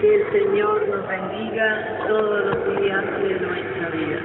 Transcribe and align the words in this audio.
Que 0.00 0.14
el 0.14 0.30
Señor 0.30 0.86
nos 0.88 1.08
bendiga 1.08 1.98
todos 2.06 2.44
los 2.44 2.80
días 2.80 3.02
de 3.22 3.40
nuestra 3.40 3.88
vida. 3.88 4.18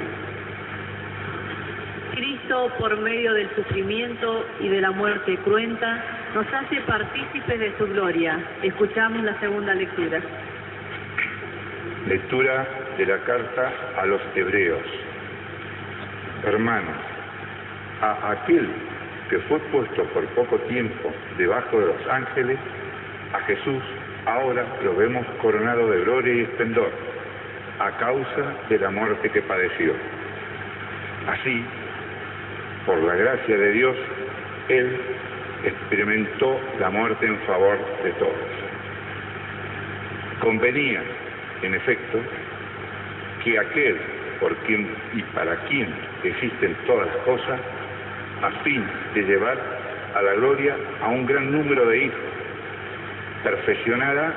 Cristo, 2.12 2.70
por 2.78 2.98
medio 2.98 3.34
del 3.34 3.50
sufrimiento 3.56 4.46
y 4.60 4.68
de 4.68 4.82
la 4.82 4.92
muerte 4.92 5.38
cruenta, 5.46 6.04
nos 6.36 6.46
hace 6.54 6.82
partícipes 6.82 7.58
de 7.58 7.78
su 7.78 7.88
gloria. 7.88 8.38
Escuchamos 8.64 9.24
la 9.24 9.40
segunda 9.40 9.74
lectura. 9.74 10.20
Lectura 12.08 12.68
de 12.98 13.06
la 13.06 13.20
carta 13.20 13.72
a 13.98 14.06
los 14.08 14.22
hebreos. 14.36 14.84
Hermanos, 16.44 16.98
a 18.02 18.32
aquel 18.32 18.68
que 19.30 19.40
fue 19.40 19.60
puesto 19.72 20.04
por 20.06 20.26
poco 20.36 20.58
tiempo 20.68 21.14
debajo 21.38 21.80
de 21.80 21.86
los 21.86 22.08
ángeles, 22.10 22.60
a 23.32 23.40
Jesús 23.46 23.82
ahora 24.26 24.66
lo 24.84 24.96
vemos 24.96 25.26
coronado 25.42 25.90
de 25.90 26.02
gloria 26.02 26.34
y 26.34 26.42
esplendor 26.42 26.92
a 27.80 27.92
causa 27.98 28.54
de 28.70 28.80
la 28.80 28.90
muerte 28.92 29.30
que 29.30 29.42
padeció. 29.42 29.94
Así, 31.28 31.64
por 32.86 32.98
la 33.04 33.16
gracia 33.16 33.58
de 33.58 33.72
Dios, 33.72 33.96
Él 34.70 35.00
experimentó 35.64 36.60
la 36.80 36.90
muerte 36.90 37.26
en 37.26 37.38
favor 37.42 37.78
de 38.04 38.12
todos. 38.14 38.34
Convenía, 40.42 41.02
en 41.62 41.76
efecto, 41.76 42.20
que 43.44 43.60
aquel 43.60 43.98
por 44.40 44.56
quien 44.66 44.90
y 45.14 45.22
para 45.36 45.56
quien 45.68 45.88
existen 46.24 46.76
todas 46.88 47.08
las 47.08 47.18
cosas, 47.18 47.60
a 48.42 48.50
fin 48.64 48.84
de 49.14 49.22
llevar 49.22 49.58
a 50.16 50.22
la 50.22 50.34
gloria 50.34 50.76
a 51.02 51.10
un 51.10 51.26
gran 51.28 51.52
número 51.52 51.86
de 51.88 52.06
hijos, 52.06 52.20
perfeccionará 53.44 54.34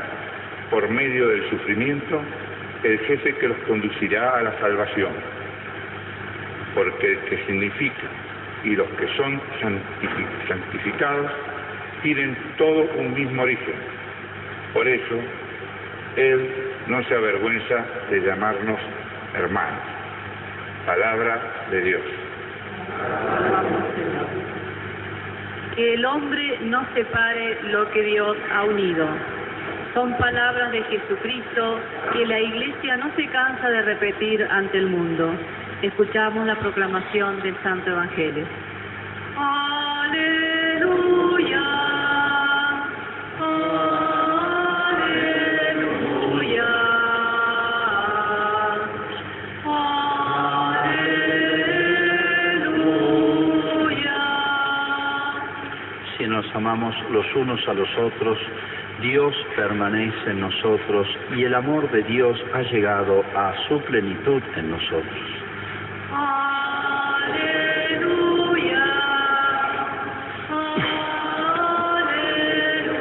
por 0.71 0.89
medio 0.89 1.29
del 1.29 1.51
sufrimiento 1.51 2.21
el 2.83 2.99
jefe 3.01 3.35
que 3.37 3.49
los 3.49 3.59
conducirá 3.69 4.37
a 4.37 4.43
la 4.43 4.59
salvación, 4.61 5.13
porque 6.75 7.13
el 7.13 7.19
que 7.21 7.47
significa 7.47 8.09
y 8.65 8.77
los 8.77 8.89
que 8.91 9.07
son 9.17 9.41
santificados 10.49 11.31
tienen 12.03 12.37
todo 12.59 12.89
un 12.97 13.15
mismo 13.15 13.43
origen. 13.43 13.75
Por 14.73 14.87
eso, 14.87 15.21
Él 16.17 16.51
no 16.89 17.03
se 17.05 17.15
avergüenza 17.15 17.87
de 18.11 18.21
llamarnos 18.21 18.81
hermanos. 19.35 19.81
Palabra 20.87 21.67
de 21.71 21.81
Dios. 21.81 22.03
Que 25.77 25.95
el 25.95 26.05
hombre 26.05 26.59
no 26.63 26.87
separe 26.95 27.63
lo 27.65 27.91
que 27.91 28.03
Dios 28.03 28.37
ha 28.53 28.65
unido. 28.65 29.07
Son 29.95 30.17
palabras 30.19 30.73
de 30.73 30.83
Jesucristo 30.85 31.81
que 32.13 32.27
la 32.27 32.41
Iglesia 32.41 32.97
no 32.97 33.15
se 33.17 33.27
cansa 33.29 33.69
de 33.71 33.83
repetir 33.83 34.47
ante 34.51 34.79
el 34.79 34.87
mundo. 34.89 35.35
Escuchamos 35.83 36.47
la 36.47 36.57
proclamación 36.57 37.41
del 37.43 37.57
Santo 37.63 37.91
Evangelio. 37.91 38.45
Nos 56.45 56.55
amamos 56.55 56.95
los 57.11 57.27
unos 57.35 57.67
a 57.69 57.75
los 57.75 57.89
otros, 57.97 58.39
Dios 59.01 59.35
permanece 59.57 60.31
en 60.31 60.41
nosotros 60.41 61.07
y 61.37 61.45
el 61.45 61.55
amor 61.55 61.91
de 61.91 62.03
Dios 62.03 62.43
ha 62.53 62.63
llegado 62.63 63.25
a 63.35 63.55
su 63.69 63.81
plenitud 63.83 64.43
en 64.57 64.71
nosotros. 64.71 65.05
Aleluya. 67.23 68.85
Aleluya. 72.01 72.95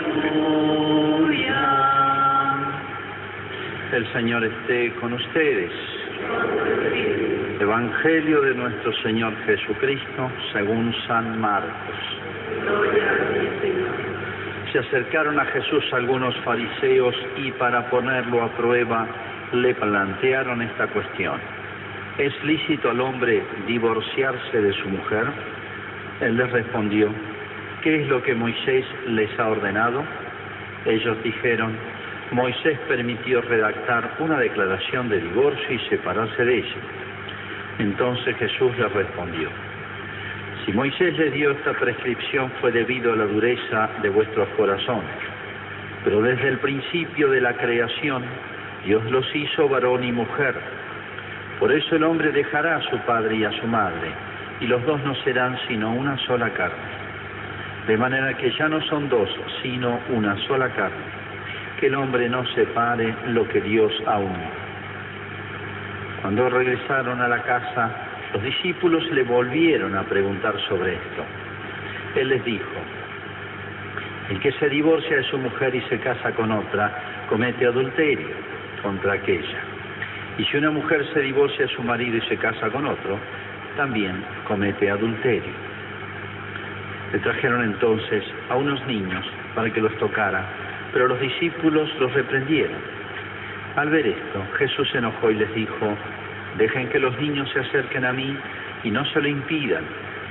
Aleluya. 0.00 1.52
El 3.92 4.12
Señor 4.12 4.44
esté 4.44 4.92
con 4.94 5.12
ustedes. 5.14 5.72
Evangelio 7.60 8.40
de 8.40 8.54
nuestro 8.54 8.92
Señor 9.02 9.34
Jesucristo 9.46 10.30
según 10.52 10.94
San 11.06 11.40
Marcos. 11.40 11.96
Se 14.72 14.78
acercaron 14.78 15.38
a 15.38 15.44
Jesús 15.46 15.84
algunos 15.92 16.36
fariseos 16.38 17.14
y 17.36 17.50
para 17.52 17.88
ponerlo 17.88 18.42
a 18.42 18.48
prueba 18.56 19.06
le 19.52 19.74
plantearon 19.74 20.62
esta 20.62 20.86
cuestión. 20.88 21.40
¿Es 22.18 22.32
lícito 22.44 22.90
al 22.90 23.00
hombre 23.00 23.42
divorciarse 23.66 24.60
de 24.60 24.72
su 24.72 24.88
mujer? 24.88 25.26
Él 26.20 26.36
les 26.36 26.50
respondió, 26.50 27.10
¿qué 27.82 28.02
es 28.02 28.08
lo 28.08 28.22
que 28.22 28.34
Moisés 28.34 28.84
les 29.06 29.38
ha 29.38 29.48
ordenado? 29.48 30.02
Ellos 30.84 31.16
dijeron, 31.22 31.76
Moisés 32.32 32.78
permitió 32.88 33.42
redactar 33.42 34.16
una 34.18 34.38
declaración 34.38 35.10
de 35.10 35.20
divorcio 35.20 35.74
y 35.74 35.78
separarse 35.90 36.42
de 36.42 36.58
ella. 36.58 36.76
Entonces 37.78 38.34
Jesús 38.38 38.72
les 38.78 38.90
respondió, 38.90 39.50
si 40.64 40.72
Moisés 40.72 41.18
les 41.18 41.34
dio 41.34 41.50
esta 41.50 41.74
prescripción 41.74 42.50
fue 42.60 42.72
debido 42.72 43.12
a 43.12 43.16
la 43.16 43.26
dureza 43.26 43.90
de 44.00 44.08
vuestros 44.08 44.48
corazones, 44.56 45.10
pero 46.04 46.22
desde 46.22 46.48
el 46.48 46.58
principio 46.58 47.28
de 47.28 47.42
la 47.42 47.52
creación 47.54 48.24
Dios 48.86 49.04
los 49.10 49.26
hizo 49.34 49.68
varón 49.68 50.02
y 50.02 50.12
mujer. 50.12 50.54
Por 51.60 51.70
eso 51.70 51.96
el 51.96 52.02
hombre 52.02 52.32
dejará 52.32 52.76
a 52.76 52.90
su 52.90 52.96
padre 53.00 53.36
y 53.36 53.44
a 53.44 53.52
su 53.52 53.66
madre, 53.66 54.10
y 54.60 54.66
los 54.68 54.82
dos 54.86 55.04
no 55.04 55.14
serán 55.16 55.58
sino 55.68 55.92
una 55.92 56.16
sola 56.26 56.48
carne. 56.50 56.76
De 57.86 57.96
manera 57.98 58.32
que 58.38 58.50
ya 58.52 58.68
no 58.70 58.80
son 58.86 59.10
dos, 59.10 59.28
sino 59.62 60.00
una 60.08 60.34
sola 60.46 60.70
carne. 60.70 61.21
Que 61.82 61.88
el 61.88 61.96
hombre 61.96 62.28
no 62.28 62.46
separe 62.54 63.12
lo 63.26 63.42
que 63.48 63.60
Dios 63.60 63.92
ha. 64.06 64.20
Cuando 66.20 66.48
regresaron 66.48 67.20
a 67.20 67.26
la 67.26 67.42
casa, 67.42 67.90
los 68.32 68.40
discípulos 68.44 69.02
le 69.10 69.24
volvieron 69.24 69.96
a 69.96 70.04
preguntar 70.04 70.54
sobre 70.68 70.94
esto. 70.94 71.24
Él 72.14 72.28
les 72.28 72.44
dijo, 72.44 72.70
el 74.30 74.38
que 74.38 74.52
se 74.52 74.68
divorcia 74.68 75.16
de 75.16 75.24
su 75.24 75.38
mujer 75.38 75.74
y 75.74 75.80
se 75.88 75.98
casa 75.98 76.30
con 76.30 76.52
otra, 76.52 77.26
comete 77.28 77.66
adulterio 77.66 78.28
contra 78.80 79.14
aquella. 79.14 79.58
Y 80.38 80.44
si 80.44 80.58
una 80.58 80.70
mujer 80.70 81.04
se 81.12 81.18
divorcia 81.18 81.66
de 81.66 81.72
su 81.74 81.82
marido 81.82 82.16
y 82.16 82.28
se 82.28 82.36
casa 82.36 82.70
con 82.70 82.86
otro, 82.86 83.18
también 83.76 84.22
comete 84.46 84.88
adulterio. 84.88 85.52
Le 87.12 87.18
trajeron 87.18 87.64
entonces 87.64 88.22
a 88.50 88.54
unos 88.54 88.86
niños 88.86 89.26
para 89.56 89.68
que 89.68 89.80
los 89.80 89.92
tocara, 89.98 90.61
pero 90.92 91.08
los 91.08 91.20
discípulos 91.20 91.90
los 91.98 92.12
reprendieron. 92.12 92.76
Al 93.76 93.88
ver 93.88 94.06
esto, 94.06 94.44
Jesús 94.58 94.88
se 94.90 94.98
enojó 94.98 95.30
y 95.30 95.34
les 95.34 95.54
dijo, 95.54 95.96
dejen 96.58 96.88
que 96.90 96.98
los 96.98 97.18
niños 97.18 97.50
se 97.52 97.60
acerquen 97.60 98.04
a 98.04 98.12
mí 98.12 98.36
y 98.84 98.90
no 98.90 99.04
se 99.06 99.20
lo 99.20 99.28
impidan, 99.28 99.84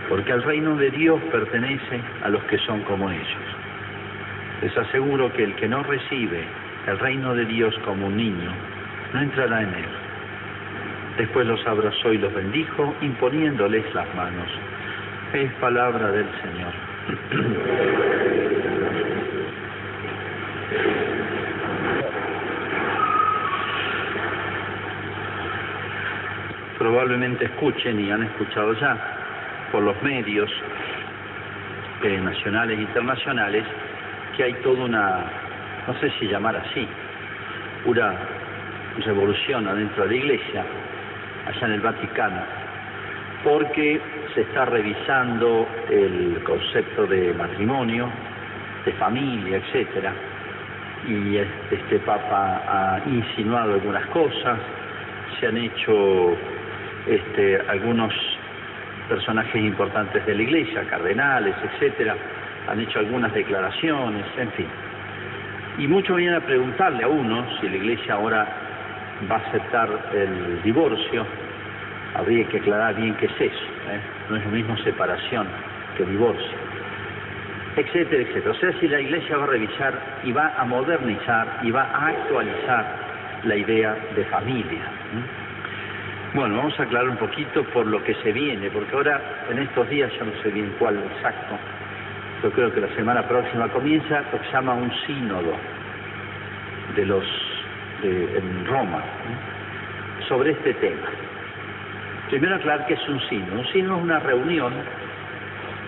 porque 0.09 0.31
al 0.31 0.43
reino 0.43 0.75
de 0.75 0.91
Dios 0.91 1.19
pertenece 1.31 1.99
a 2.23 2.29
los 2.29 2.43
que 2.43 2.57
son 2.59 2.81
como 2.81 3.09
ellos. 3.09 3.25
Les 4.61 4.77
aseguro 4.77 5.33
que 5.33 5.43
el 5.43 5.55
que 5.55 5.67
no 5.67 5.81
recibe 5.81 6.43
el 6.87 6.99
reino 6.99 7.33
de 7.33 7.45
Dios 7.45 7.75
como 7.85 8.07
un 8.07 8.17
niño, 8.17 8.51
no 9.13 9.21
entrará 9.21 9.61
en 9.63 9.69
él. 9.69 9.89
Después 11.17 11.45
los 11.45 11.65
abrazó 11.67 12.13
y 12.13 12.17
los 12.17 12.33
bendijo, 12.33 12.95
imponiéndoles 13.01 13.93
las 13.93 14.13
manos. 14.15 14.49
Es 15.33 15.51
palabra 15.53 16.11
del 16.11 16.27
Señor. 16.41 16.73
Probablemente 26.77 27.45
escuchen 27.45 27.99
y 27.99 28.11
han 28.11 28.23
escuchado 28.23 28.73
ya 28.73 28.97
por 29.71 29.83
los 29.83 30.01
medios 30.01 30.49
eh, 32.03 32.19
nacionales 32.19 32.79
e 32.79 32.81
internacionales 32.81 33.63
que 34.35 34.43
hay 34.43 34.53
toda 34.63 34.85
una, 34.85 35.25
no 35.87 35.93
sé 35.99 36.11
si 36.19 36.27
llamar 36.27 36.55
así, 36.55 36.87
una 37.85 38.13
revolución 39.05 39.67
adentro 39.67 40.03
de 40.03 40.09
la 40.09 40.15
iglesia, 40.15 40.65
allá 41.47 41.67
en 41.67 41.73
el 41.73 41.81
Vaticano, 41.81 42.41
porque 43.43 44.01
se 44.33 44.41
está 44.41 44.65
revisando 44.65 45.67
el 45.89 46.41
concepto 46.43 47.05
de 47.05 47.33
matrimonio, 47.33 48.09
de 48.85 48.91
familia, 48.93 49.57
etcétera, 49.57 50.13
y 51.07 51.37
este 51.37 51.99
Papa 51.99 52.61
ha 52.67 53.09
insinuado 53.09 53.73
algunas 53.73 54.05
cosas, 54.07 54.59
se 55.39 55.47
han 55.47 55.57
hecho 55.57 56.35
este, 57.07 57.59
algunos 57.67 58.13
personajes 59.09 59.55
importantes 59.55 60.25
de 60.25 60.35
la 60.35 60.41
iglesia, 60.41 60.83
cardenales, 60.89 61.55
etcétera, 61.63 62.15
han 62.67 62.79
hecho 62.79 62.99
algunas 62.99 63.33
declaraciones, 63.33 64.25
en 64.37 64.51
fin. 64.51 64.67
Y 65.79 65.87
muchos 65.87 66.15
vienen 66.15 66.35
a 66.35 66.41
preguntarle 66.41 67.03
a 67.03 67.07
uno 67.07 67.45
si 67.59 67.69
la 67.69 67.77
iglesia 67.77 68.13
ahora 68.13 68.47
va 69.29 69.35
a 69.35 69.39
aceptar 69.39 69.89
el 70.13 70.61
divorcio, 70.63 71.25
habría 72.15 72.47
que 72.47 72.57
aclarar 72.57 72.95
bien 72.95 73.15
qué 73.15 73.25
es 73.25 73.41
eso, 73.41 73.65
¿eh? 73.89 73.99
no 74.29 74.35
es 74.37 74.45
lo 74.45 74.51
mismo 74.51 74.77
separación 74.77 75.47
que 75.97 76.05
divorcio, 76.05 76.57
etcétera, 77.75 78.21
etcétera. 78.21 78.51
O 78.51 78.55
sea, 78.55 78.73
si 78.79 78.87
la 78.87 78.99
iglesia 78.99 79.37
va 79.37 79.43
a 79.43 79.47
revisar 79.47 79.93
y 80.23 80.31
va 80.31 80.53
a 80.57 80.65
modernizar 80.65 81.59
y 81.63 81.71
va 81.71 81.83
a 81.83 82.07
actualizar 82.07 82.85
la 83.43 83.55
idea 83.55 83.95
de 84.15 84.25
familia. 84.25 84.81
Bueno, 86.33 86.57
vamos 86.57 86.79
a 86.79 86.83
aclarar 86.83 87.09
un 87.09 87.17
poquito 87.17 87.63
por 87.65 87.85
lo 87.85 88.03
que 88.03 88.13
se 88.15 88.31
viene, 88.31 88.69
porque 88.69 88.95
ahora 88.95 89.21
en 89.49 89.59
estos 89.59 89.89
días, 89.89 90.11
yo 90.17 90.25
no 90.25 90.31
sé 90.41 90.49
bien 90.49 90.73
cuál 90.79 90.97
exacto, 91.15 91.57
yo 92.43 92.51
creo 92.51 92.73
que 92.73 92.81
la 92.81 92.95
semana 92.95 93.27
próxima 93.27 93.67
comienza 93.67 94.23
lo 94.31 94.39
que 94.39 94.45
se 94.45 94.53
llama 94.53 94.73
un 94.73 94.91
sínodo 95.05 95.53
de 96.95 97.05
los 97.05 97.23
de, 98.01 98.37
en 98.37 98.65
Roma 98.65 99.03
sobre 100.27 100.51
este 100.51 100.73
tema. 100.75 101.07
Primero 102.29 102.55
aclarar 102.55 102.87
que 102.87 102.93
es 102.93 103.09
un 103.09 103.19
sínodo. 103.27 103.59
Un 103.59 103.67
sínodo 103.67 103.97
es 103.97 104.03
una 104.03 104.19
reunión 104.19 104.73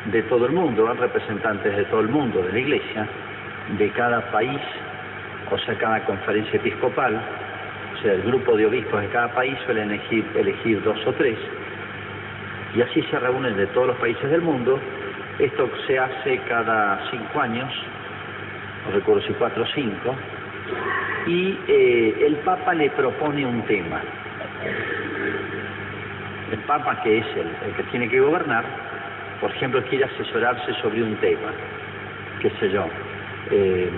de 0.05 0.21
todo 0.23 0.45
el 0.45 0.51
mundo, 0.51 0.83
van 0.83 0.97
representantes 0.97 1.75
de 1.75 1.85
todo 1.85 2.01
el 2.01 2.09
mundo, 2.09 2.41
de 2.41 2.51
la 2.51 2.59
iglesia, 2.59 3.07
de 3.77 3.89
cada 3.91 4.21
país, 4.31 4.59
o 5.49 5.57
sea, 5.59 5.75
cada 5.75 6.03
conferencia 6.05 6.57
episcopal, 6.57 7.21
o 7.93 8.01
sea, 8.01 8.13
el 8.13 8.23
grupo 8.23 8.57
de 8.57 8.65
obispos 8.65 9.01
de 9.01 9.07
cada 9.07 9.29
país 9.33 9.57
suelen 9.65 9.91
elegir, 9.91 10.25
elegir 10.35 10.83
dos 10.83 10.99
o 11.05 11.13
tres, 11.13 11.37
y 12.75 12.81
así 12.81 13.01
se 13.03 13.19
reúnen 13.19 13.55
de 13.55 13.67
todos 13.67 13.87
los 13.87 13.97
países 13.97 14.29
del 14.29 14.41
mundo. 14.41 14.79
Esto 15.39 15.69
se 15.87 15.97
hace 15.97 16.37
cada 16.49 16.99
cinco 17.09 17.39
años, 17.39 17.71
no 18.85 18.91
recuerdo 18.93 19.21
si 19.21 19.33
cuatro 19.33 19.63
o 19.63 19.67
cinco, 19.67 20.15
y 21.27 21.57
eh, 21.67 22.25
el 22.27 22.35
Papa 22.37 22.73
le 22.73 22.89
propone 22.89 23.45
un 23.45 23.61
tema. 23.63 24.01
El 26.51 26.59
Papa, 26.59 27.01
que 27.01 27.19
es 27.19 27.25
el 27.37 27.73
que 27.75 27.83
tiene 27.83 28.09
que 28.09 28.19
gobernar, 28.19 28.63
por 29.43 29.51
ejemplo, 29.51 29.83
quiere 29.89 30.05
asesorarse 30.05 30.73
sobre 30.81 31.03
un 31.03 31.17
tema, 31.17 31.51
qué 32.39 32.49
sé 32.61 32.69
yo. 32.69 32.85
Eh, 33.51 33.89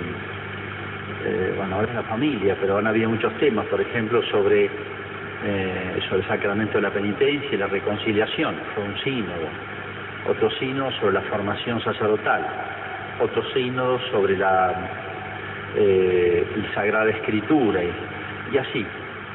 eh, 1.23 1.53
bueno, 1.55 1.75
ahora 1.75 1.87
es 1.87 1.93
la 1.93 2.01
familia, 2.01 2.57
pero 2.59 2.79
han 2.79 2.87
habido 2.87 3.11
muchos 3.11 3.31
temas, 3.37 3.63
por 3.67 3.79
ejemplo, 3.79 4.23
sobre, 4.23 4.65
eh, 4.65 5.99
sobre 6.09 6.21
el 6.23 6.27
sacramento 6.27 6.79
de 6.79 6.81
la 6.81 6.89
penitencia 6.89 7.47
y 7.51 7.57
la 7.57 7.67
reconciliación, 7.67 8.55
fue 8.73 8.85
un 8.85 8.97
sínodo. 9.03 9.47
Otro 10.27 10.49
sínodo 10.49 10.91
sobre 10.93 11.13
la 11.13 11.21
formación 11.21 11.79
sacerdotal, 11.83 12.43
otro 13.19 13.43
sínodo 13.53 13.99
sobre 14.09 14.37
la, 14.37 14.73
Sagrada 16.73 17.11
Escritura 17.11 17.81
y, 17.83 18.57
así. 18.57 18.83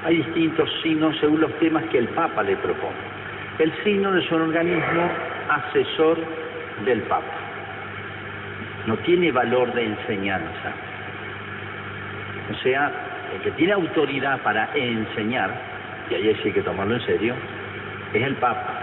Hay 0.05 0.17
distintos 0.17 0.69
sínodos 0.83 1.17
según 1.21 1.41
los 1.41 1.53
temas 1.61 1.85
que 1.85 1.99
el 1.99 2.09
Papa 2.09 2.43
le 2.43 2.57
propone. 2.57 2.99
El 3.61 3.73
sínodo 3.85 4.19
es 4.19 4.29
un 4.33 4.41
organismo 4.41 5.30
asesor 5.51 6.19
del 6.85 7.03
Papa. 7.03 7.35
No 8.87 8.97
tiene 8.99 9.31
valor 9.33 9.73
de 9.75 9.85
enseñanza. 9.85 10.73
O 12.51 12.55
sea, 12.63 12.91
el 13.35 13.41
que 13.43 13.51
tiene 13.53 13.73
autoridad 13.73 14.41
para 14.43 14.71
enseñar, 14.75 15.51
y 16.11 16.15
ahí 16.15 16.35
sí 16.43 16.49
hay 16.49 16.53
que 16.53 16.63
tomarlo 16.63 16.95
en 16.95 17.07
serio, 17.07 17.35
es 18.13 18.23
el 18.23 18.37
Papa. 18.37 18.83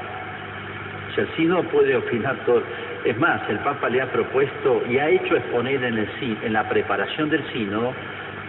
O 1.10 1.16
sea, 1.16 1.24
el 1.24 1.36
sínodo 1.36 1.64
puede 1.64 1.96
opinar 1.96 2.36
todo. 2.46 2.62
Es 3.04 3.18
más, 3.18 3.42
el 3.50 3.60
Papa 3.60 3.90
le 3.90 4.02
ha 4.02 4.12
propuesto 4.12 4.84
y 4.90 4.98
ha 4.98 5.10
hecho 5.10 5.36
exponer 5.36 5.84
en, 5.84 5.98
el, 5.98 6.10
en 6.44 6.54
la 6.54 6.68
preparación 6.68 7.30
del 7.30 7.44
sínodo, 7.52 7.94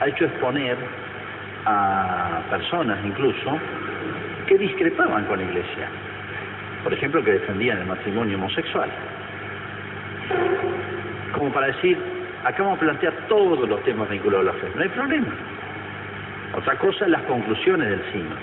ha 0.01 0.09
hecho 0.09 0.25
exponer 0.27 0.77
a 1.65 2.41
personas 2.51 2.99
incluso 3.05 3.59
que 4.47 4.57
discrepaban 4.59 5.25
con 5.27 5.39
la 5.39 5.45
Iglesia. 5.45 5.89
Por 6.85 6.93
ejemplo, 6.93 7.23
que 7.23 7.33
defendían 7.33 7.79
el 7.79 7.87
matrimonio 7.87 8.37
homosexual. 8.37 8.89
Como 11.33 11.53
para 11.53 11.69
decir, 11.69 11.99
acá 12.45 12.63
vamos 12.63 12.79
a 12.79 12.81
plantear 12.81 13.15
todos 13.29 13.69
los 13.69 13.83
temas 13.85 14.09
vinculados 14.09 14.49
a 14.49 14.53
la 14.53 14.59
fe, 14.59 14.69
no 14.75 14.83
hay 14.83 14.89
problema. 14.89 15.35
Otra 16.57 16.77
cosa 16.77 17.05
es 17.05 17.11
las 17.11 17.23
conclusiones 17.23 17.89
del 17.91 18.13
sínodo. 18.13 18.37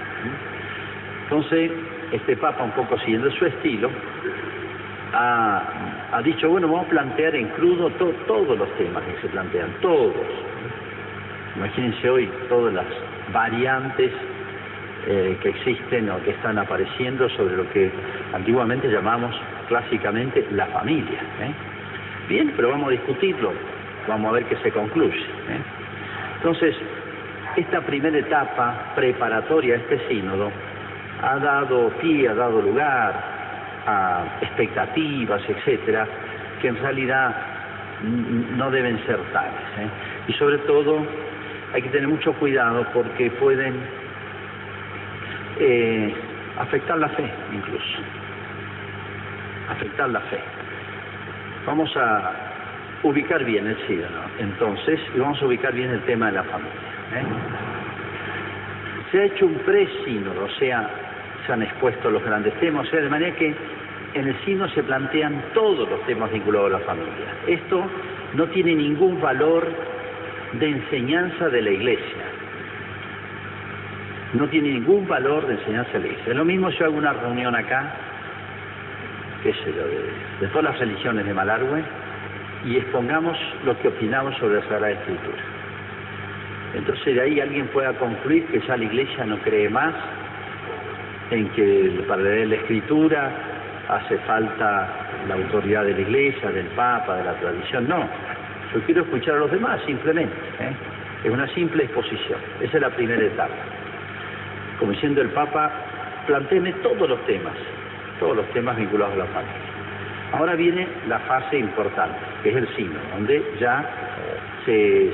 Entonces, 1.24 1.72
este 2.12 2.38
Papa, 2.38 2.64
un 2.64 2.72
poco 2.72 3.00
siguiendo 3.00 3.32
su 3.32 3.46
estilo, 3.46 3.90
ha, 5.14 5.64
ha 6.12 6.22
dicho, 6.22 6.50
bueno, 6.50 6.68
vamos 6.68 6.86
a 6.86 6.90
plantear 6.90 7.36
en 7.36 7.48
crudo 7.50 7.90
to, 7.92 8.12
todos 8.28 8.58
los 8.58 8.70
temas 8.78 9.04
que 9.04 9.22
se 9.22 9.28
plantean, 9.30 9.70
todos. 9.82 10.14
Imagínense 11.56 12.10
hoy 12.10 12.30
todas 12.50 12.74
las 12.74 12.86
variantes 13.34 14.12
eh, 15.08 15.38
que 15.42 15.50
existen 15.50 16.10
o 16.10 16.20
que 16.24 16.32
están 16.32 16.58
apareciendo 16.58 17.30
sobre 17.30 17.56
lo 17.56 17.70
que 17.70 17.92
antiguamente 18.34 18.88
llamamos 18.88 19.36
clásicamente 19.68 20.46
la 20.52 20.66
familia. 20.68 21.20
¿eh? 21.42 21.54
Bien, 22.28 22.52
pero 22.56 22.70
vamos 22.70 22.88
a 22.88 22.92
discutirlo, 22.92 23.54
vamos 24.08 24.30
a 24.30 24.34
ver 24.34 24.46
qué 24.46 24.56
se 24.58 24.72
concluye. 24.72 25.20
¿eh? 25.20 25.62
Entonces, 26.38 26.76
esta 27.56 27.82
primera 27.82 28.18
etapa 28.18 28.94
preparatoria 28.96 29.76
a 29.76 29.78
este 29.78 30.08
sínodo 30.08 30.52
ha 31.22 31.38
dado 31.38 31.90
pie, 32.02 32.28
ha 32.28 32.34
dado 32.34 32.62
lugar 32.62 33.14
a 33.86 34.24
expectativas, 34.42 35.42
etcétera, 35.48 36.08
que 36.62 36.70
en 36.70 36.78
realidad 36.78 37.36
no 38.58 38.72
deben 38.72 38.98
ser 39.06 39.20
tales. 39.32 39.92
Y 40.28 40.34
sobre 40.34 40.58
todo 40.60 41.06
hay 41.74 41.82
que 41.84 41.90
tener 41.90 42.08
mucho 42.08 42.34
cuidado 42.34 42.88
porque 42.94 43.30
pueden 43.32 43.76
eh, 45.60 46.14
afectar 46.58 46.98
la 46.98 47.10
fe 47.10 47.30
incluso. 47.54 48.00
Afectar 49.70 50.10
la 50.10 50.20
fe. 50.22 50.40
Vamos 51.66 51.96
a 51.98 52.32
ubicar 53.04 53.44
bien 53.44 53.68
el 53.68 53.78
sínodo, 53.88 54.22
entonces, 54.40 55.00
y 55.16 55.20
vamos 55.20 55.42
a 55.42 55.46
ubicar 55.46 55.74
bien 55.74 55.90
el 55.92 56.02
tema 56.02 56.28
de 56.28 56.34
la 56.34 56.44
familia. 56.44 56.72
¿eh? 57.16 57.24
Se 59.12 59.20
ha 59.20 59.24
hecho 59.26 59.46
un 59.46 59.56
pre-sínodo, 59.60 60.46
o 60.46 60.50
sea, 60.60 60.90
se 61.46 61.54
han 61.54 61.62
expuesto 61.62 62.10
los 62.10 62.24
grandes 62.24 62.54
temas, 62.60 62.88
o 62.88 62.90
sea, 62.90 63.02
de 63.02 63.10
manera 63.10 63.36
que 63.36 63.54
en 64.14 64.28
el 64.28 64.36
sínodo 64.46 64.70
se 64.70 64.84
plantean 64.84 65.44
todos 65.54 65.90
los 65.90 66.02
temas 66.06 66.32
vinculados 66.32 66.74
a 66.74 66.80
la 66.80 66.86
familia. 66.86 67.34
Esto 67.48 67.86
no 68.34 68.48
tiene 68.48 68.76
ningún 68.76 69.22
valor 69.22 69.68
de 70.54 70.70
enseñanza 70.70 71.50
de 71.50 71.62
la 71.62 71.70
iglesia. 71.70 72.35
No 74.36 74.48
tiene 74.48 74.70
ningún 74.70 75.08
valor 75.08 75.48
de 75.48 75.54
enseñanza. 75.54 75.92
Es 75.98 76.36
lo 76.36 76.46
mismo 76.46 76.72
si 76.72 76.84
hago 76.84 76.98
una 76.98 77.14
reunión 77.14 77.56
acá, 77.56 77.94
qué 79.44 79.54
sé 79.54 79.74
yo, 79.76 79.86
de, 79.88 80.12
de 80.42 80.48
todas 80.48 80.66
las 80.66 80.80
religiones 80.80 81.26
de 81.26 81.34
Malargüe, 81.34 81.84
y 82.66 82.78
expongamos 82.78 83.38
lo 83.64 83.78
que 83.80 83.90
opinamos 83.90 84.36
sobre 84.38 84.56
la 84.56 84.62
Sagrada 84.64 84.92
Escritura. 84.92 85.38
Entonces 86.74 87.16
de 87.16 87.22
ahí 87.22 87.40
alguien 87.40 87.68
pueda 87.68 87.94
concluir 87.94 88.46
que 88.48 88.60
ya 88.60 88.76
la 88.76 88.84
iglesia 88.84 89.26
no 89.26 89.38
cree 89.40 89.70
más 89.70 89.94
en 91.32 91.48
que 91.50 92.04
para 92.08 92.22
leer 92.22 92.50
la 92.50 92.56
escritura 92.56 93.32
hace 93.88 94.18
falta 94.20 94.90
la 95.28 95.36
autoridad 95.36 95.86
de 95.86 95.94
la 95.94 96.02
iglesia, 96.02 96.50
del 96.52 96.68
papa, 96.68 97.18
de 97.18 97.24
la 97.24 97.34
tradición. 97.36 97.88
No, 97.88 98.08
yo 98.74 98.82
quiero 98.86 99.04
escuchar 99.04 99.36
a 99.36 99.40
los 99.40 99.52
demás 99.52 99.80
simplemente. 99.86 100.36
¿eh? 100.60 100.74
Es 101.24 101.32
una 101.32 101.48
simple 101.54 101.84
exposición. 101.84 102.40
Esa 102.60 102.78
es 102.78 102.82
la 102.82 102.90
primera 102.90 103.24
etapa. 103.24 103.54
Como 104.80 104.92
diciendo 104.92 105.22
el 105.22 105.30
papa, 105.30 105.72
planteeme 106.28 106.74
todos 106.74 107.10
los 107.10 107.26
temas, 107.26 107.54
todos 108.20 108.36
los 108.38 108.46
temas 108.52 108.78
vinculados 108.78 109.14
a 109.14 109.18
la 109.18 109.26
familia. 109.26 109.76
Ahora 110.34 110.56
viene 110.56 110.88
la 111.08 111.20
fase 111.20 111.58
importante, 111.58 112.18
que 112.44 112.50
es 112.50 112.56
el 112.56 112.76
signo, 112.76 113.00
donde 113.14 113.44
ya 113.60 113.86
se, 114.66 115.12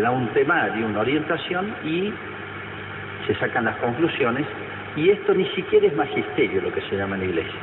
da 0.00 0.10
un 0.10 0.28
temario, 0.28 0.86
una 0.86 1.00
orientación 1.00 1.74
y 1.84 2.12
se 3.26 3.34
sacan 3.36 3.64
las 3.64 3.76
conclusiones. 3.76 4.46
Y 4.96 5.10
esto 5.10 5.32
ni 5.32 5.46
siquiera 5.54 5.86
es 5.86 5.94
magisterio, 5.94 6.60
lo 6.60 6.72
que 6.72 6.80
se 6.82 6.96
llama 6.96 7.14
en 7.16 7.22
la 7.22 7.26
iglesia. 7.28 7.60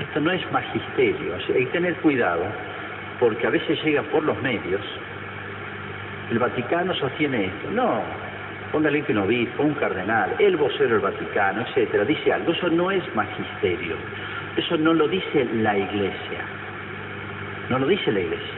Esto 0.00 0.20
no 0.20 0.30
es 0.30 0.52
magisterio, 0.52 1.34
o 1.34 1.54
hay 1.54 1.64
que 1.66 1.72
tener 1.72 1.94
cuidado 1.96 2.44
porque 3.20 3.46
a 3.46 3.50
veces 3.50 3.82
llega 3.82 4.02
por 4.02 4.24
los 4.24 4.40
medios, 4.42 4.80
el 6.30 6.38
Vaticano 6.38 6.92
sostiene 6.94 7.46
esto, 7.46 7.70
no, 7.70 8.02
un 8.76 9.18
obispo, 9.18 9.62
un 9.62 9.74
cardenal, 9.74 10.34
el 10.38 10.56
vocero 10.56 10.90
del 10.90 11.00
Vaticano, 11.00 11.62
etcétera, 11.62 12.04
dice 12.04 12.32
algo, 12.32 12.52
eso 12.52 12.68
no 12.68 12.90
es 12.90 13.02
magisterio, 13.14 13.96
eso 14.56 14.76
no 14.76 14.94
lo 14.94 15.08
dice 15.08 15.46
la 15.54 15.76
iglesia, 15.76 16.44
no 17.68 17.78
lo 17.78 17.86
dice 17.86 18.12
la 18.12 18.20
iglesia. 18.20 18.54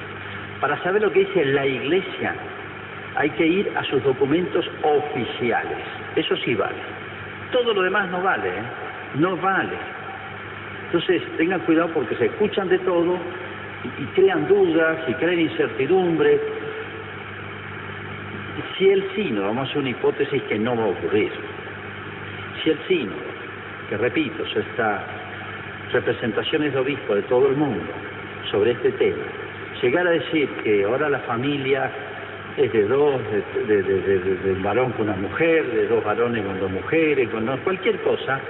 Para 0.61 0.83
saber 0.83 1.03
lo 1.03 1.13
que 1.13 1.21
dice 1.21 1.45
la 1.45 1.67
iglesia 1.67 2.35
hay 3.17 3.31
que 3.31 3.47
ir 3.47 3.73
a 3.77 3.85
sus 3.85 4.03
documentos 4.03 4.69
oficiales, 4.83 5.79
eso 6.17 6.37
sí 6.39 6.55
vale. 6.55 6.79
Todo 7.53 7.73
lo 7.73 7.83
demás 7.83 8.11
no 8.11 8.23
vale, 8.23 8.49
¿eh? 8.49 8.63
no 9.15 9.37
vale. 9.37 9.77
Entonces, 10.87 11.23
tengan 11.37 11.61
cuidado 11.61 11.89
porque 11.95 12.15
se 12.17 12.27
escuchan 12.27 12.69
de 12.69 12.79
todo 12.81 13.19
y, 13.85 14.03
y 14.03 14.07
crean 14.15 14.49
dudas 14.49 14.99
y 15.07 15.15
crean 15.15 15.41
incertidumbre. 15.41 16.41
Si 18.79 18.89
el 18.89 19.05
sínodo, 19.17 19.47
vamos 19.47 19.67
a 19.67 19.71
hacer 19.71 19.79
una 19.79 19.91
hipótesis 19.91 20.41
que 20.45 20.57
no 20.57 20.77
va 20.77 20.85
a 20.85 20.87
ocurrir, 20.87 21.33
si 22.63 22.71
el 22.71 22.79
sínodo, 22.87 23.17
que 23.89 23.97
repito, 23.97 24.47
son 24.47 24.63
estas 24.63 25.03
representaciones 25.93 26.73
de 26.73 26.79
obispo 26.79 27.17
de 27.17 27.23
todo 27.23 27.49
el 27.49 27.57
mundo 27.57 27.93
sobre 28.53 28.71
este 28.73 28.93
tema, 28.93 29.25
llegara 29.83 30.11
a 30.11 30.13
decir 30.13 30.49
que 30.63 30.85
ahora 30.85 31.09
la 31.09 31.19
familia 31.21 31.91
es 32.57 32.73
de 32.73 32.85
dos, 32.85 33.21
de, 33.67 34.53
un 34.53 34.63
varón 34.63 34.93
con 34.93 35.09
una 35.09 35.17
mujer, 35.17 35.67
de 35.73 35.89
dos 35.89 36.05
varones 36.05 36.45
con 36.45 36.61
dos 36.61 36.71
mujeres, 36.71 37.29
cualquier 37.65 37.99
cosa, 38.03 38.41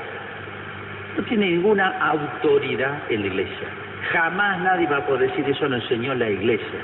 no 1.17 1.25
tiene 1.25 1.53
ninguna 1.53 1.89
autoridad 2.11 3.01
en 3.09 3.23
la 3.23 3.27
iglesia. 3.29 3.69
Jamás 4.13 4.61
nadie 4.61 4.87
va 4.89 4.99
a 4.99 5.07
poder 5.07 5.31
decir 5.31 5.49
eso 5.49 5.69
lo 5.69 5.77
enseñó 5.77 6.15
la 6.15 6.29
iglesia, 6.29 6.81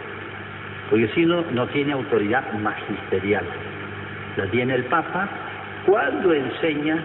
porque 0.95 1.09
si 1.09 1.27
no, 1.27 1.43
no 1.51 1.67
tiene 1.71 1.93
autoridad 1.93 2.53
magisterial. 2.53 3.45
La 4.37 4.47
tiene 4.47 4.77
el 4.77 4.85
Papa 4.85 5.29
cuando 5.85 6.33
enseña 6.33 7.03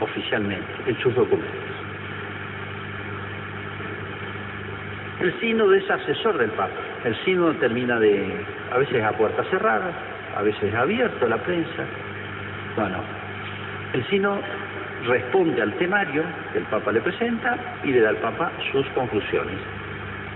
oficialmente 0.00 0.66
en 0.86 0.98
sus 1.00 1.14
documentos. 1.14 1.52
El 5.20 5.38
sínodo 5.38 5.74
es 5.74 5.90
asesor 5.90 6.38
del 6.38 6.48
Papa. 6.52 6.80
El 7.04 7.14
sínodo 7.26 7.52
termina 7.56 8.00
de, 8.00 8.42
a 8.72 8.78
veces 8.78 9.04
a 9.04 9.12
puerta 9.12 9.44
cerrada, 9.50 9.92
a 10.34 10.40
veces 10.40 10.74
abierto 10.74 11.26
a 11.26 11.28
la 11.28 11.36
prensa. 11.36 11.84
Bueno, 12.74 13.00
el 13.92 14.02
sínodo 14.06 14.40
responde 15.06 15.60
al 15.60 15.74
temario 15.74 16.22
que 16.54 16.60
el 16.60 16.64
Papa 16.64 16.90
le 16.90 17.02
presenta 17.02 17.58
y 17.84 17.88
le 17.88 18.00
da 18.00 18.08
al 18.08 18.16
Papa 18.16 18.50
sus 18.72 18.86
conclusiones. 18.94 19.58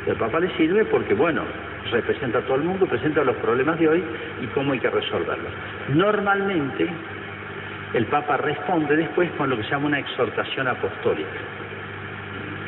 El 0.06 0.16
Papa 0.16 0.38
le 0.38 0.54
sirve 0.58 0.84
porque, 0.84 1.14
bueno, 1.14 1.44
representa 1.90 2.38
a 2.38 2.42
todo 2.42 2.56
el 2.56 2.62
mundo, 2.62 2.86
presenta 2.86 3.24
los 3.24 3.36
problemas 3.36 3.78
de 3.78 3.88
hoy 3.88 4.04
y 4.42 4.46
cómo 4.48 4.72
hay 4.72 4.80
que 4.80 4.90
resolverlos. 4.90 5.52
Normalmente, 5.88 6.88
el 7.94 8.06
Papa 8.06 8.36
responde 8.36 8.96
después 8.96 9.30
con 9.32 9.50
lo 9.50 9.56
que 9.56 9.64
se 9.64 9.70
llama 9.70 9.86
una 9.86 9.98
exhortación 9.98 10.68
apostólica. 10.68 11.28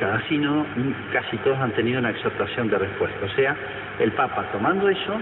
Cada 0.01 0.21
sínodo, 0.29 0.67
casi 1.13 1.37
todos 1.39 1.59
han 1.59 1.71
tenido 1.73 2.01
una 2.01 2.11
exhortación 2.11 2.69
de 2.69 2.79
respuesta. 2.79 3.25
O 3.25 3.29
sea, 3.37 3.57
el 4.01 4.11
Papa 4.13 4.47
tomando 4.51 4.89
eso, 4.89 5.21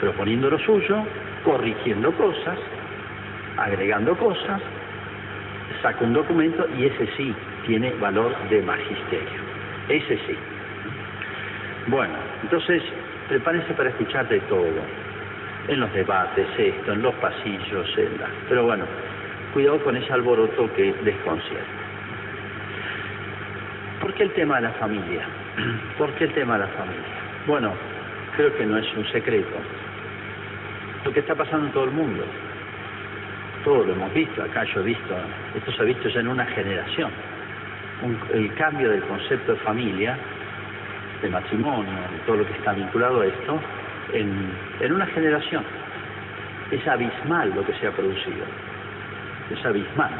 proponiendo 0.00 0.50
lo 0.50 0.58
suyo, 0.58 1.04
corrigiendo 1.44 2.12
cosas, 2.12 2.58
agregando 3.56 4.16
cosas, 4.16 4.60
saca 5.82 6.04
un 6.04 6.14
documento 6.14 6.66
y 6.76 6.86
ese 6.86 7.06
sí 7.16 7.34
tiene 7.66 7.92
valor 8.00 8.34
de 8.48 8.62
magisterio. 8.62 9.40
Ese 9.88 10.16
sí. 10.26 10.36
Bueno, 11.88 12.14
entonces 12.42 12.82
prepárense 13.28 13.72
para 13.72 13.88
escuchar 13.88 14.28
de 14.28 14.40
todo. 14.40 14.66
En 15.68 15.80
los 15.80 15.92
debates, 15.92 16.46
esto, 16.58 16.92
en 16.92 17.02
los 17.02 17.14
pasillos, 17.16 17.98
en 17.98 18.18
la... 18.20 18.28
pero 18.48 18.64
bueno, 18.64 18.84
cuidado 19.52 19.82
con 19.82 19.96
ese 19.96 20.12
alboroto 20.12 20.70
que 20.74 20.92
desconcierta. 21.02 21.66
¿Por 24.00 24.12
qué 24.14 24.24
el 24.24 24.32
tema 24.32 24.56
de 24.56 24.62
la 24.62 24.72
familia? 24.72 25.26
¿Por 25.98 26.10
qué 26.12 26.24
el 26.24 26.34
tema 26.34 26.54
de 26.54 26.60
la 26.60 26.72
familia? 26.72 27.04
Bueno, 27.46 27.72
creo 28.36 28.54
que 28.56 28.66
no 28.66 28.78
es 28.78 28.86
un 28.94 29.06
secreto. 29.10 29.56
Lo 31.04 31.12
que 31.12 31.20
está 31.20 31.34
pasando 31.34 31.66
en 31.66 31.72
todo 31.72 31.84
el 31.84 31.90
mundo. 31.90 32.24
Todo 33.64 33.84
lo 33.84 33.92
hemos 33.92 34.12
visto, 34.12 34.42
acá 34.42 34.64
yo 34.64 34.80
he 34.80 34.84
visto, 34.84 35.14
esto 35.54 35.72
se 35.72 35.82
ha 35.82 35.84
visto 35.84 36.08
ya 36.08 36.20
en 36.20 36.28
una 36.28 36.46
generación. 36.46 37.10
Un, 38.02 38.18
el 38.32 38.54
cambio 38.54 38.90
del 38.90 39.02
concepto 39.02 39.52
de 39.52 39.58
familia, 39.58 40.16
de 41.22 41.28
matrimonio, 41.28 41.92
de 42.12 42.18
todo 42.26 42.36
lo 42.36 42.46
que 42.46 42.52
está 42.52 42.72
vinculado 42.72 43.20
a 43.20 43.26
esto, 43.26 43.60
en, 44.12 44.52
en 44.80 44.92
una 44.92 45.06
generación. 45.06 45.64
Es 46.70 46.86
abismal 46.86 47.52
lo 47.54 47.64
que 47.64 47.72
se 47.74 47.86
ha 47.86 47.92
producido. 47.92 48.44
Es 49.50 49.64
abismal. 49.64 50.12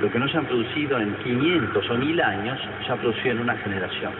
Lo 0.00 0.10
que 0.10 0.18
no 0.18 0.28
se 0.28 0.38
han 0.38 0.46
producido 0.46 0.98
en 0.98 1.14
500 1.16 1.90
o 1.90 1.94
1000 1.94 2.20
años, 2.22 2.58
se 2.86 2.92
ha 2.92 2.96
producido 2.96 3.32
en 3.32 3.40
una 3.40 3.56
generación. 3.56 4.12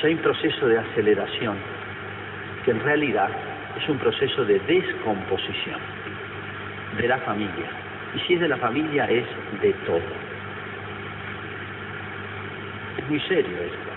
Ya 0.00 0.08
hay 0.08 0.14
un 0.14 0.20
proceso 0.20 0.66
de 0.66 0.78
aceleración, 0.78 1.56
que 2.64 2.70
en 2.72 2.80
realidad 2.80 3.30
es 3.76 3.88
un 3.88 3.98
proceso 3.98 4.44
de 4.44 4.58
descomposición 4.60 5.78
de 6.96 7.08
la 7.08 7.18
familia. 7.18 7.70
Y 8.14 8.20
si 8.20 8.34
es 8.34 8.40
de 8.40 8.48
la 8.48 8.56
familia, 8.56 9.04
es 9.04 9.26
de 9.60 9.72
todo. 9.86 10.00
Es 12.96 13.08
muy 13.08 13.20
serio 13.20 13.56
esto. 13.62 13.87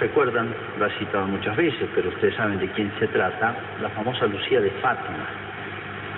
Recuerdan, 0.00 0.48
lo 0.78 0.86
he 0.86 0.90
citado 0.98 1.26
muchas 1.26 1.54
veces, 1.56 1.86
pero 1.94 2.08
ustedes 2.08 2.34
saben 2.34 2.58
de 2.58 2.68
quién 2.68 2.90
se 2.98 3.06
trata, 3.08 3.54
la 3.82 3.90
famosa 3.90 4.26
Lucía 4.26 4.58
de 4.58 4.70
Fátima. 4.82 5.26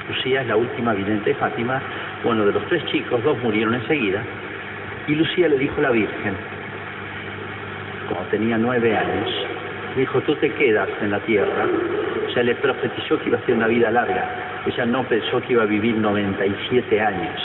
Lucía 0.08 0.42
es 0.42 0.46
la 0.46 0.56
última 0.56 0.94
vidente 0.94 1.30
de 1.30 1.36
Fátima. 1.36 1.82
Bueno, 2.22 2.46
de 2.46 2.52
los 2.52 2.64
tres 2.68 2.84
chicos, 2.86 3.20
dos 3.24 3.36
murieron 3.42 3.74
enseguida. 3.74 4.22
Y 5.08 5.16
Lucía 5.16 5.48
le 5.48 5.58
dijo 5.58 5.74
a 5.78 5.82
la 5.82 5.90
Virgen, 5.90 6.36
como 8.08 8.20
tenía 8.30 8.56
nueve 8.56 8.96
años, 8.96 9.28
dijo, 9.96 10.20
tú 10.20 10.36
te 10.36 10.52
quedas 10.52 10.88
en 11.00 11.10
la 11.10 11.18
tierra. 11.20 11.66
O 12.28 12.32
sea, 12.32 12.44
le 12.44 12.54
profetizó 12.54 13.18
que 13.18 13.30
iba 13.30 13.38
a 13.38 13.46
ser 13.46 13.56
una 13.56 13.66
vida 13.66 13.90
larga. 13.90 14.62
Ella 14.64 14.86
no 14.86 15.02
pensó 15.08 15.40
que 15.40 15.54
iba 15.54 15.64
a 15.64 15.66
vivir 15.66 15.96
97 15.96 17.00
años, 17.00 17.42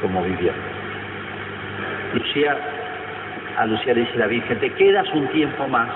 como 0.00 0.22
vivió. 0.22 0.52
Lucía, 2.14 2.56
a 3.56 3.66
Lucía 3.66 3.94
le 3.94 4.00
dice 4.00 4.18
la 4.18 4.26
Virgen, 4.26 4.58
te 4.58 4.70
quedas 4.70 5.08
un 5.12 5.26
tiempo 5.28 5.66
más 5.68 5.88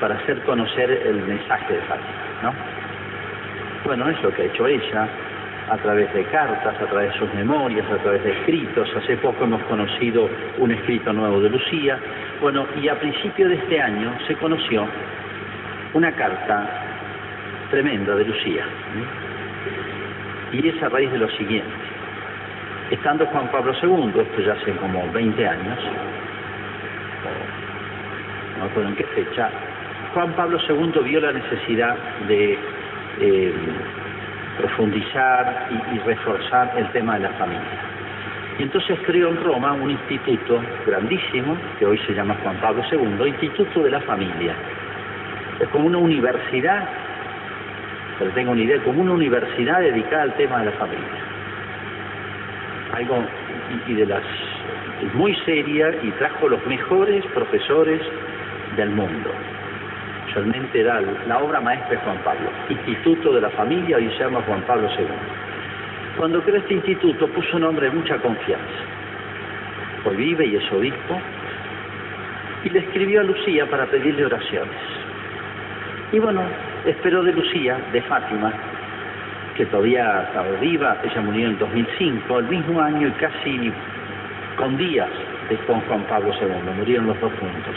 para 0.00 0.16
hacer 0.16 0.42
conocer 0.42 0.90
el 0.90 1.22
mensaje 1.22 1.74
de 1.74 1.80
Fátima, 1.82 2.08
¿no? 2.42 2.52
Bueno, 3.84 4.08
es 4.10 4.20
lo 4.22 4.30
que 4.34 4.42
ha 4.42 4.44
hecho 4.46 4.66
ella, 4.66 5.08
a 5.68 5.76
través 5.78 6.12
de 6.14 6.24
cartas, 6.24 6.80
a 6.80 6.86
través 6.86 7.12
de 7.12 7.18
sus 7.18 7.34
memorias, 7.34 7.84
a 7.90 7.96
través 7.98 8.22
de 8.22 8.32
escritos. 8.32 8.88
Hace 8.96 9.16
poco 9.16 9.44
hemos 9.44 9.62
conocido 9.64 10.28
un 10.58 10.70
escrito 10.70 11.12
nuevo 11.12 11.40
de 11.40 11.50
Lucía. 11.50 11.98
Bueno, 12.40 12.66
y 12.80 12.88
a 12.88 12.98
principio 12.98 13.48
de 13.48 13.56
este 13.56 13.80
año 13.80 14.12
se 14.26 14.34
conoció 14.36 14.86
una 15.94 16.12
carta 16.12 16.68
tremenda 17.70 18.14
de 18.14 18.24
Lucía. 18.24 18.64
Y 20.52 20.68
es 20.68 20.82
a 20.82 20.88
raíz 20.88 21.10
de 21.10 21.18
lo 21.18 21.28
siguiente. 21.30 21.74
Estando 22.90 23.26
Juan 23.26 23.48
Pablo 23.50 23.72
II, 23.82 24.20
esto 24.20 24.40
ya 24.42 24.52
hace 24.52 24.72
como 24.76 25.10
20 25.10 25.48
años, 25.48 25.78
no 28.56 28.64
me 28.64 28.70
acuerdo 28.70 28.90
en 28.90 28.96
qué 28.96 29.04
fecha, 29.04 29.50
Juan 30.14 30.32
Pablo 30.32 30.58
II 30.68 31.02
vio 31.04 31.20
la 31.20 31.32
necesidad 31.32 31.96
de 32.26 32.58
eh, 33.20 33.54
profundizar 34.58 35.68
y, 35.92 35.98
reforzar 35.98 36.72
el 36.76 36.90
tema 36.92 37.14
de 37.14 37.20
la 37.20 37.30
familia. 37.34 37.62
Y 38.58 38.62
entonces 38.62 38.98
creó 39.04 39.28
en 39.28 39.44
Roma 39.44 39.74
un 39.74 39.90
instituto 39.90 40.62
grandísimo, 40.86 41.58
que 41.78 41.84
hoy 41.84 41.98
se 42.06 42.14
llama 42.14 42.34
Juan 42.42 42.56
Pablo 42.62 42.82
II, 42.90 43.28
Instituto 43.28 43.82
de 43.82 43.90
la 43.90 44.00
Familia. 44.00 44.54
Es 45.60 45.68
como 45.68 45.86
una 45.86 45.98
universidad, 45.98 46.88
pero 48.18 48.30
tengo 48.30 48.52
una 48.52 48.62
idea, 48.62 48.82
como 48.84 49.02
una 49.02 49.12
universidad 49.12 49.80
dedicada 49.80 50.22
al 50.22 50.34
tema 50.34 50.60
de 50.60 50.64
la 50.66 50.72
familia. 50.72 51.06
Algo 52.94 53.22
y 53.86 53.92
de 53.92 54.06
las 54.06 54.22
muy 55.14 55.34
seria 55.44 55.90
y 56.02 56.10
trajo 56.12 56.48
los 56.48 56.64
mejores 56.66 57.24
profesores 57.26 58.00
del 58.76 58.90
mundo 58.90 59.30
realmente 60.36 60.80
era 60.80 61.00
la 61.00 61.38
obra 61.38 61.60
maestra 61.60 61.90
de 61.90 61.96
Juan 61.96 62.18
Pablo, 62.18 62.50
Instituto 62.68 63.32
de 63.32 63.40
la 63.40 63.48
Familia, 63.50 63.96
hoy 63.96 64.10
se 64.10 64.18
llama 64.18 64.42
Juan 64.42 64.60
Pablo 64.66 64.86
II. 64.98 65.06
Cuando 66.18 66.42
creó 66.42 66.56
este 66.58 66.74
instituto 66.74 67.26
puso 67.28 67.56
un 67.56 67.64
hombre 67.64 67.88
de 67.88 67.96
mucha 67.96 68.18
confianza. 68.18 68.64
Hoy 70.04 70.16
vive 70.16 70.46
y 70.46 70.56
es 70.56 70.72
obispo, 70.72 71.20
y 72.64 72.68
le 72.68 72.80
escribió 72.80 73.20
a 73.22 73.24
Lucía 73.24 73.64
para 73.66 73.86
pedirle 73.86 74.26
oraciones. 74.26 74.76
Y 76.12 76.18
bueno, 76.18 76.42
esperó 76.84 77.22
de 77.22 77.32
Lucía, 77.32 77.78
de 77.92 78.02
Fátima, 78.02 78.52
que 79.56 79.64
todavía 79.66 80.24
estaba 80.28 80.50
viva, 80.60 80.98
ella 81.02 81.20
murió 81.22 81.48
en 81.48 81.58
2005, 81.58 82.38
el 82.40 82.46
mismo 82.46 82.80
año 82.80 83.08
y 83.08 83.12
casi 83.12 83.72
con 84.56 84.76
días 84.76 85.08
de 85.48 85.56
con 85.66 85.80
Juan 85.82 86.02
Pablo 86.04 86.32
II, 86.40 86.72
murieron 86.76 87.06
los 87.06 87.20
dos 87.20 87.32
juntos, 87.38 87.74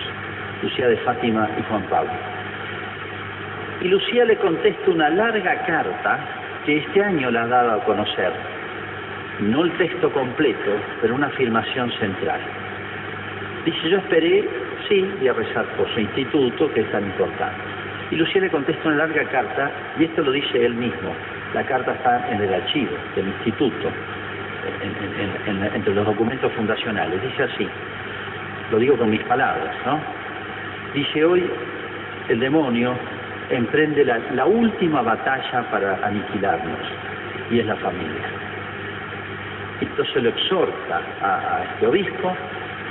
Lucía 0.63 0.87
de 0.87 0.97
Fátima 0.97 1.49
y 1.57 1.63
Juan 1.63 1.83
Pablo. 1.83 2.11
Y 3.81 3.87
Lucía 3.87 4.25
le 4.25 4.35
contesta 4.37 4.89
una 4.89 5.09
larga 5.09 5.63
carta 5.65 6.19
que 6.65 6.77
este 6.77 7.03
año 7.03 7.31
la 7.31 7.43
ha 7.43 7.47
dado 7.47 7.71
a 7.73 7.83
conocer. 7.85 8.31
No 9.39 9.63
el 9.63 9.71
texto 9.77 10.11
completo, 10.11 10.71
pero 11.01 11.15
una 11.15 11.27
afirmación 11.27 11.91
central. 11.99 12.41
Dice, 13.65 13.89
yo 13.89 13.97
esperé, 13.97 14.47
sí, 14.87 15.05
y 15.21 15.27
a 15.27 15.33
rezar 15.33 15.65
por 15.77 15.87
su 15.93 15.99
instituto, 15.99 16.71
que 16.73 16.81
es 16.81 16.91
tan 16.91 17.05
importante. 17.05 17.61
Y 18.11 18.15
Lucía 18.15 18.41
le 18.41 18.49
contesta 18.49 18.87
una 18.87 18.97
larga 18.97 19.23
carta, 19.25 19.71
y 19.97 20.05
esto 20.05 20.23
lo 20.23 20.31
dice 20.31 20.65
él 20.65 20.73
mismo. 20.73 21.13
La 21.53 21.63
carta 21.63 21.93
está 21.93 22.29
en 22.31 22.41
el 22.41 22.53
archivo 22.53 22.95
del 23.15 23.27
instituto, 23.27 23.89
en, 24.81 24.91
en, 25.19 25.57
en, 25.57 25.75
entre 25.75 25.93
los 25.93 26.05
documentos 26.05 26.51
fundacionales. 26.53 27.21
Dice 27.21 27.43
así, 27.43 27.67
lo 28.71 28.77
digo 28.77 28.97
con 28.97 29.09
mis 29.09 29.23
palabras, 29.23 29.75
¿no? 29.85 29.99
Dice 30.93 31.23
hoy 31.23 31.49
el 32.29 32.39
demonio 32.39 32.95
emprende 33.49 34.05
la, 34.05 34.19
la 34.33 34.45
última 34.45 35.01
batalla 35.01 35.63
para 35.71 35.99
aniquilarnos 36.03 36.79
y 37.51 37.59
es 37.59 37.65
la 37.65 37.75
familia. 37.77 38.27
Entonces 39.81 40.23
lo 40.23 40.29
exhorta 40.29 41.01
a, 41.21 41.57
a 41.57 41.63
este 41.63 41.87
obispo 41.87 42.35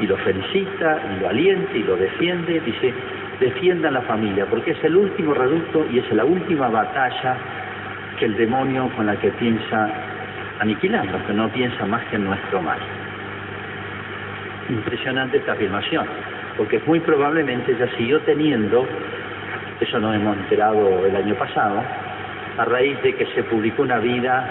y 0.00 0.06
lo 0.06 0.16
felicita 0.18 1.00
y 1.16 1.20
lo 1.20 1.28
alienta 1.28 1.76
y 1.76 1.82
lo 1.82 1.96
defiende, 1.96 2.60
dice, 2.60 2.94
defiendan 3.40 3.94
la 3.94 4.02
familia, 4.02 4.46
porque 4.46 4.72
es 4.72 4.84
el 4.84 4.96
último 4.96 5.34
reducto 5.34 5.86
y 5.90 5.98
es 5.98 6.12
la 6.12 6.24
última 6.24 6.68
batalla 6.68 7.36
que 8.18 8.24
el 8.24 8.36
demonio 8.36 8.90
con 8.96 9.06
la 9.06 9.16
que 9.16 9.30
piensa 9.32 9.90
aniquilarnos, 10.60 11.22
que 11.22 11.32
no 11.32 11.48
piensa 11.50 11.86
más 11.86 12.04
que 12.06 12.16
en 12.16 12.24
nuestro 12.24 12.60
mal. 12.62 12.78
Impresionante 14.68 15.38
esta 15.38 15.52
afirmación, 15.52 16.06
porque 16.56 16.80
muy 16.86 17.00
probablemente 17.00 17.76
ya 17.78 17.88
siguió 17.96 18.20
teniendo, 18.20 18.86
eso 19.80 19.98
nos 19.98 20.14
hemos 20.14 20.36
enterado 20.36 21.06
el 21.06 21.16
año 21.16 21.34
pasado, 21.36 21.82
a 22.58 22.64
raíz 22.64 23.00
de 23.02 23.14
que 23.14 23.26
se 23.26 23.44
publicó 23.44 23.82
una 23.82 23.98
vida 23.98 24.46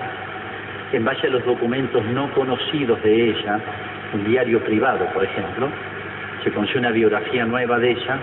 en 0.94 1.04
base 1.04 1.28
a 1.28 1.30
los 1.30 1.46
documentos 1.46 2.04
no 2.06 2.32
conocidos 2.32 3.02
de 3.04 3.30
ella, 3.32 3.60
un 4.14 4.24
diario 4.24 4.64
privado, 4.64 5.06
por 5.14 5.24
ejemplo, 5.24 5.70
se 6.44 6.52
conoció 6.52 6.80
una 6.80 6.92
biografía 6.92 7.46
nueva 7.46 7.78
de 7.78 7.92
ella, 7.92 8.18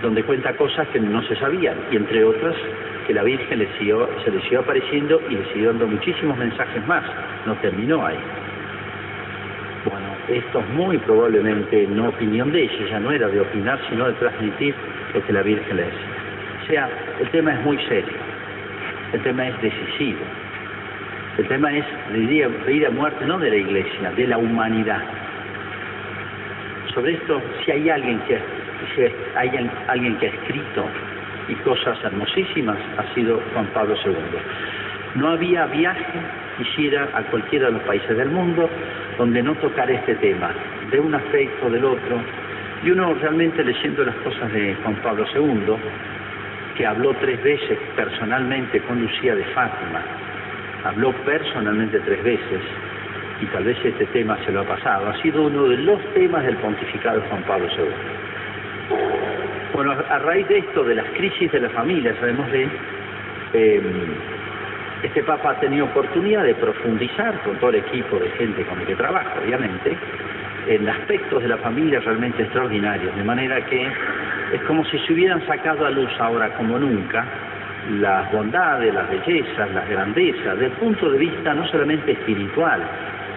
donde 0.00 0.22
cuenta 0.22 0.56
cosas 0.56 0.88
que 0.88 0.98
no 0.98 1.22
se 1.24 1.36
sabían, 1.36 1.76
y 1.92 1.96
entre 1.96 2.24
otras 2.24 2.54
que 3.10 3.14
la 3.14 3.24
Virgen 3.24 3.58
le 3.58 3.66
siguió, 3.76 4.08
se 4.24 4.30
le 4.30 4.40
siguió 4.42 4.60
apareciendo 4.60 5.20
y 5.28 5.34
le 5.34 5.44
siguió 5.46 5.70
dando 5.70 5.88
muchísimos 5.88 6.38
mensajes 6.38 6.86
más, 6.86 7.02
no 7.44 7.56
terminó 7.56 8.06
ahí. 8.06 8.16
Bueno, 9.84 10.06
esto 10.28 10.60
es 10.60 10.68
muy 10.68 10.96
probablemente 10.98 11.88
no 11.88 12.10
opinión 12.10 12.52
de 12.52 12.62
ella, 12.62 12.86
ya 12.88 13.00
no 13.00 13.10
era 13.10 13.26
de 13.26 13.40
opinar, 13.40 13.80
sino 13.88 14.06
de 14.06 14.12
transmitir 14.12 14.76
lo 15.12 15.26
que 15.26 15.32
la 15.32 15.42
Virgen 15.42 15.76
le 15.76 15.82
decía. 15.82 15.98
O 16.62 16.66
sea, 16.68 16.90
el 17.18 17.28
tema 17.30 17.52
es 17.52 17.60
muy 17.62 17.78
serio, 17.88 18.14
el 19.12 19.20
tema 19.22 19.48
es 19.48 19.60
decisivo, 19.60 20.20
el 21.38 21.48
tema 21.48 21.72
es 21.72 21.84
de 22.12 22.20
vida 22.68 22.86
a 22.86 22.90
muerte, 22.92 23.26
no 23.26 23.40
de 23.40 23.50
la 23.50 23.56
Iglesia, 23.56 24.12
de 24.12 24.26
la 24.28 24.38
humanidad. 24.38 25.02
Sobre 26.94 27.14
esto, 27.14 27.42
si 27.64 27.72
hay 27.72 27.90
alguien 27.90 28.20
que, 28.20 28.38
hay 29.34 29.68
alguien 29.88 30.16
que 30.18 30.26
ha 30.26 30.30
escrito 30.30 30.86
y 31.50 31.54
cosas 31.56 31.98
hermosísimas, 32.04 32.78
ha 32.96 33.14
sido 33.14 33.40
Juan 33.52 33.66
Pablo 33.74 33.94
II. 34.04 34.12
No 35.16 35.30
había 35.30 35.66
viaje 35.66 36.20
quisiera 36.56 37.08
a 37.14 37.22
cualquiera 37.24 37.66
de 37.66 37.72
los 37.72 37.82
países 37.82 38.16
del 38.16 38.30
mundo 38.30 38.68
donde 39.18 39.42
no 39.42 39.54
tocar 39.56 39.90
este 39.90 40.14
tema, 40.16 40.50
de 40.90 41.00
un 41.00 41.14
aspecto, 41.14 41.70
del 41.70 41.84
otro, 41.84 42.20
y 42.82 42.90
uno 42.90 43.14
realmente 43.14 43.64
leyendo 43.64 44.04
las 44.04 44.14
cosas 44.16 44.52
de 44.52 44.74
Juan 44.82 44.96
Pablo 45.02 45.24
II, 45.34 45.74
que 46.76 46.86
habló 46.86 47.14
tres 47.14 47.42
veces 47.42 47.78
personalmente 47.96 48.80
con 48.80 49.00
Lucía 49.00 49.34
de 49.34 49.44
Fátima, 49.46 50.02
habló 50.84 51.12
personalmente 51.24 51.98
tres 52.00 52.22
veces, 52.22 52.60
y 53.40 53.46
tal 53.46 53.64
vez 53.64 53.78
este 53.84 54.06
tema 54.06 54.38
se 54.44 54.52
lo 54.52 54.60
ha 54.60 54.64
pasado, 54.64 55.08
ha 55.08 55.22
sido 55.22 55.42
uno 55.42 55.64
de 55.64 55.78
los 55.78 56.00
temas 56.14 56.44
del 56.44 56.56
pontificado 56.56 57.20
de 57.20 57.28
Juan 57.28 57.42
Pablo 57.42 57.66
II. 57.76 59.39
Bueno, 59.82 59.96
a 60.10 60.18
raíz 60.18 60.46
de 60.46 60.58
esto, 60.58 60.84
de 60.84 60.94
las 60.94 61.06
crisis 61.16 61.50
de 61.52 61.58
la 61.58 61.70
familia, 61.70 62.14
sabemos 62.20 62.52
de, 62.52 62.68
eh, 63.54 63.80
este 65.02 65.22
Papa 65.22 65.52
ha 65.52 65.54
tenido 65.58 65.86
oportunidad 65.86 66.44
de 66.44 66.54
profundizar 66.54 67.40
con 67.44 67.56
todo 67.56 67.70
el 67.70 67.76
equipo 67.76 68.18
de 68.18 68.28
gente 68.32 68.62
con 68.66 68.78
el 68.78 68.86
que 68.86 68.94
trabaja, 68.94 69.36
obviamente, 69.42 69.96
en 70.68 70.86
aspectos 70.86 71.42
de 71.42 71.48
la 71.48 71.56
familia 71.56 71.98
realmente 72.00 72.42
extraordinarios, 72.42 73.16
de 73.16 73.24
manera 73.24 73.64
que 73.64 73.86
es 74.52 74.60
como 74.66 74.84
si 74.84 74.98
se 74.98 75.14
hubieran 75.14 75.46
sacado 75.46 75.86
a 75.86 75.90
luz 75.90 76.10
ahora 76.18 76.50
como 76.58 76.78
nunca 76.78 77.24
las 77.88 78.30
bondades, 78.32 78.92
las 78.92 79.08
bellezas, 79.08 79.72
las 79.72 79.88
grandezas, 79.88 80.58
desde 80.58 80.66
el 80.66 80.72
punto 80.72 81.10
de 81.10 81.16
vista 81.20 81.54
no 81.54 81.66
solamente 81.68 82.12
espiritual, 82.12 82.82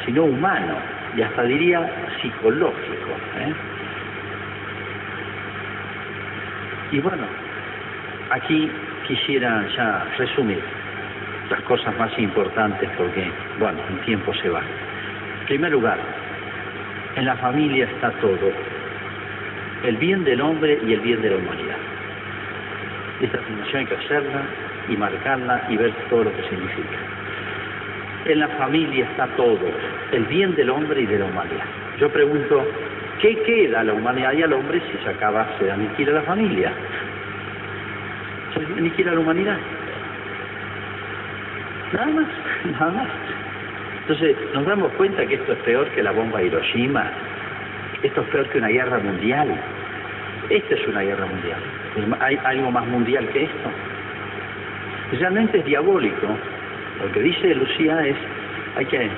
sino 0.06 0.26
humano 0.26 0.76
y 1.15 1.22
hasta 1.22 1.44
diría 1.44 1.89
psicológico. 2.22 3.12
¿eh? 3.39 3.73
Y 6.93 6.99
bueno, 6.99 7.23
aquí 8.29 8.69
quisiera 9.08 9.67
ya 9.75 10.06
resumir 10.15 10.62
las 11.49 11.60
cosas 11.62 11.97
más 11.97 12.12
importantes 12.19 12.88
porque, 12.95 13.32
bueno, 13.58 13.79
el 13.89 13.99
tiempo 14.06 14.32
se 14.36 14.47
va. 14.47 14.62
En 15.39 15.45
primer 15.47 15.71
lugar, 15.71 15.97
en 17.15 17.25
la 17.25 17.36
familia 17.38 17.86
está 17.86 18.12
todo, 18.21 18.51
el 19.86 19.97
bien 19.97 20.23
del 20.23 20.39
hombre 20.39 20.79
y 20.86 20.93
el 20.93 20.99
bien 20.99 21.19
de 21.23 21.32
la 21.32 21.38
humanidad. 21.38 21.77
Esta 23.21 23.39
afirmación 23.39 23.77
hay 23.79 23.86
que 23.88 23.95
hacerla 23.95 24.41
y 24.88 24.95
marcarla 24.95 25.65
y 25.69 25.77
ver 25.77 25.91
todo 26.12 26.25
lo 26.25 26.36
que 26.36 26.43
significa. 26.43 26.97
En 28.25 28.39
la 28.39 28.49
familia 28.49 29.06
está 29.06 29.25
todo, 29.36 29.67
el 30.12 30.25
bien 30.25 30.53
del 30.53 30.69
hombre 30.69 31.01
y 31.01 31.08
de 31.08 31.17
la 31.17 31.25
humanidad. 31.25 31.65
Yo 31.99 32.10
pregunto, 32.10 32.67
¿qué 33.24 33.38
queda 33.44 33.80
a 33.80 33.84
la 33.86 33.94
humanidad 33.94 34.34
y 34.34 34.44
al 34.44 34.52
hombre 34.52 34.82
si 34.82 35.02
se 35.02 35.10
acaba, 35.10 35.48
se 35.58 35.72
aniquila 35.72 36.12
la 36.12 36.22
familia? 36.24 36.74
Se 38.54 38.66
aniquila 38.80 39.14
la 39.14 39.20
humanidad. 39.22 39.58
Nada 41.94 42.08
más, 42.08 42.28
nada 42.80 42.92
más. 42.92 43.08
Entonces, 44.02 44.36
nos 44.54 44.66
damos 44.66 44.92
cuenta 44.94 45.26
que 45.26 45.36
esto 45.36 45.54
es 45.54 45.60
peor 45.60 45.88
que 45.92 46.04
la 46.04 46.12
bomba 46.12 46.40
de 46.40 46.48
Hiroshima. 46.48 47.10
Esto 48.04 48.22
es 48.22 48.28
peor 48.28 48.50
que 48.50 48.58
una 48.58 48.68
guerra 48.68 49.00
mundial. 49.00 49.56
Esta 50.50 50.76
es 50.76 50.86
una 50.90 51.02
guerra 51.02 51.26
mundial. 51.26 51.60
¿Hay 52.20 52.38
algo 52.44 52.72
más 52.72 52.86
mundial 52.88 53.26
que 53.30 53.44
esto? 53.44 53.72
Realmente 55.14 55.60
es 55.60 55.66
diabólico. 55.66 56.28
Lo 57.02 57.12
que 57.14 57.22
dice 57.22 57.56
Lucía 57.56 58.06
es, 58.06 58.18
hay 58.76 58.86
que... 58.86 59.10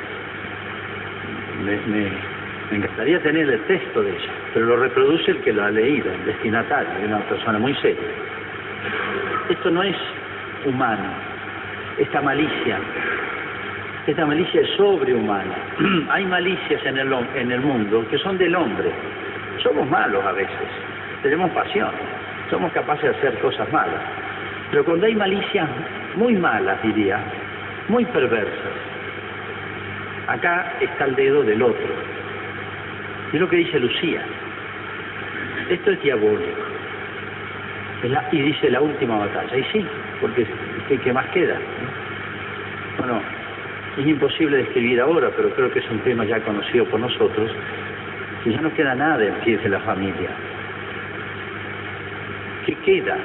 Me, 1.63 1.77
me, 1.87 2.34
me 2.71 2.77
encantaría 2.77 3.19
tener 3.21 3.49
el 3.49 3.61
texto 3.61 4.01
de 4.01 4.09
ella, 4.09 4.31
pero 4.53 4.65
lo 4.65 4.77
reproduce 4.77 5.31
el 5.31 5.37
que 5.41 5.53
lo 5.53 5.63
ha 5.63 5.71
leído, 5.71 6.11
el 6.11 6.25
destinatario, 6.25 6.89
una 7.05 7.19
persona 7.19 7.59
muy 7.59 7.75
seria. 7.75 7.99
Esto 9.49 9.69
no 9.69 9.83
es 9.83 9.95
humano, 10.65 11.09
esta 11.99 12.21
malicia, 12.21 12.79
esta 14.07 14.25
malicia 14.25 14.61
es 14.61 14.69
sobrehumana. 14.77 15.55
Hay 16.09 16.25
malicias 16.25 16.83
en 16.85 16.97
el, 16.97 17.13
en 17.35 17.51
el 17.51 17.61
mundo 17.61 18.05
que 18.09 18.17
son 18.19 18.37
del 18.37 18.55
hombre. 18.55 18.91
Somos 19.61 19.89
malos 19.89 20.23
a 20.25 20.31
veces, 20.31 20.67
tenemos 21.21 21.49
pasión, 21.51 21.91
somos 22.49 22.71
capaces 22.71 23.03
de 23.03 23.17
hacer 23.17 23.39
cosas 23.39 23.71
malas. 23.71 24.01
Pero 24.71 24.83
cuando 24.83 25.05
hay 25.05 25.15
malicias 25.15 25.69
muy 26.15 26.35
malas, 26.35 26.81
diría, 26.83 27.19
muy 27.87 28.03
perversas, 28.05 28.73
acá 30.27 30.73
está 30.81 31.05
el 31.05 31.15
dedo 31.15 31.43
del 31.43 31.61
otro. 31.61 32.14
Es 33.35 33.41
lo 33.41 33.49
que 33.49 33.57
dice 33.57 33.77
Lucía. 33.77 34.21
Esto 35.69 35.91
es 35.91 36.01
diabólico. 36.01 36.61
y 38.31 38.41
dice 38.41 38.69
la 38.69 38.79
última 38.79 39.17
batalla. 39.17 39.57
Y 39.57 39.63
sí, 39.73 39.85
porque 40.21 40.47
¿qué, 41.03 41.11
más 41.11 41.25
queda? 41.31 41.59
Bueno, 42.97 43.21
es 43.97 44.07
imposible 44.07 44.59
describir 44.59 45.01
ahora, 45.01 45.31
pero 45.35 45.49
creo 45.49 45.69
que 45.69 45.79
es 45.79 45.91
un 45.91 45.99
tema 45.99 46.23
ya 46.23 46.39
conocido 46.39 46.85
por 46.85 47.01
nosotros, 47.01 47.51
que 48.45 48.53
ya 48.53 48.61
no 48.61 48.73
queda 48.73 48.95
nada 48.95 49.21
en 49.21 49.33
pie 49.43 49.57
de 49.57 49.67
la 49.67 49.81
familia. 49.81 50.29
¿Qué 52.65 52.73
queda? 52.85 53.17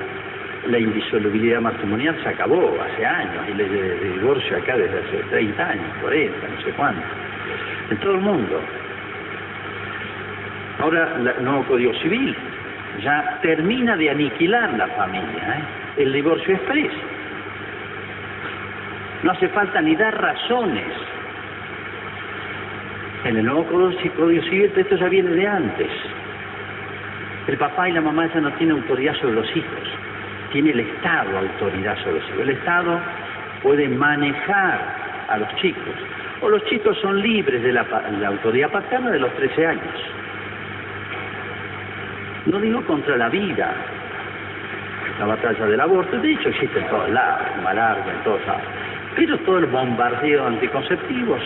La 0.67 0.79
indisolubilidad 0.81 1.61
matrimonial 1.61 2.21
se 2.21 2.31
acabó 2.31 2.77
hace 2.83 3.07
años, 3.07 3.45
y 3.49 3.53
de 3.53 4.13
divorcio 4.15 4.57
acá 4.57 4.77
desde 4.77 4.99
hace 4.99 5.19
30 5.31 5.69
años, 5.69 5.87
40, 6.01 6.49
no 6.49 6.63
sé 6.63 6.73
cuánto, 6.73 7.03
en 7.91 7.97
todo 7.99 8.15
el 8.15 8.21
mundo. 8.23 8.61
Ahora, 10.81 11.15
el 11.17 11.45
nuevo 11.45 11.65
Código 11.65 11.93
Civil 11.95 12.35
ya 13.03 13.39
termina 13.43 13.97
de 13.97 14.11
aniquilar 14.11 14.73
la 14.75 14.87
familia, 14.89 15.59
¿eh? 15.59 16.03
el 16.03 16.13
divorcio 16.13 16.55
expreso. 16.55 16.97
No 19.23 19.33
hace 19.33 19.49
falta 19.49 19.83
ni 19.83 19.95
dar 19.97 20.19
razones. 20.21 20.87
En 23.25 23.37
el 23.37 23.45
nuevo 23.45 23.65
Código 23.67 24.43
Civil 24.45 24.73
esto 24.75 24.97
ya 24.97 25.09
viene 25.09 25.31
de 25.31 25.47
antes. 25.47 25.91
El 27.47 27.59
papá 27.59 27.89
y 27.89 27.93
la 27.93 28.01
mamá 28.01 28.27
ya 28.33 28.41
no 28.41 28.53
tienen 28.53 28.77
autoridad 28.77 29.15
sobre 29.17 29.35
los 29.35 29.57
hijos, 29.57 29.89
tiene 30.53 30.71
el 30.71 30.81
Estado 30.81 31.39
autoridad 31.39 31.99
sobre 31.99 32.21
los 32.21 32.29
hijos. 32.29 32.41
El 32.41 32.51
Estado 32.51 33.01
puede 33.63 33.89
manejar 33.89 34.79
a 35.29 35.39
los 35.39 35.57
chicos, 35.57 35.95
o 36.41 36.49
los 36.49 36.65
chicos 36.67 36.97
son 37.03 37.21
libres 37.21 37.63
de 37.63 37.73
la, 37.73 37.85
la 38.19 38.29
autoridad 38.29 38.71
paterna 38.71 39.11
de 39.11 39.19
los 39.19 39.35
13 39.35 39.67
años. 39.67 40.20
No 42.47 42.59
digo 42.59 42.83
contra 42.87 43.17
la 43.17 43.29
vida, 43.29 43.75
la 45.19 45.27
batalla 45.27 45.67
del 45.67 45.81
aborto, 45.81 46.19
de 46.19 46.33
hecho 46.33 46.49
existe 46.49 46.79
en 46.79 46.89
todos 46.89 47.11
lados, 47.11 47.47
en 47.57 47.63
Malarga, 47.63 48.13
en 48.13 48.25
todos 48.25 48.45
lados. 48.47 48.63
Pero 49.15 49.37
todo 49.41 49.59
el 49.59 49.67
bombardeo 49.67 50.47
anticonceptivos, 50.47 51.41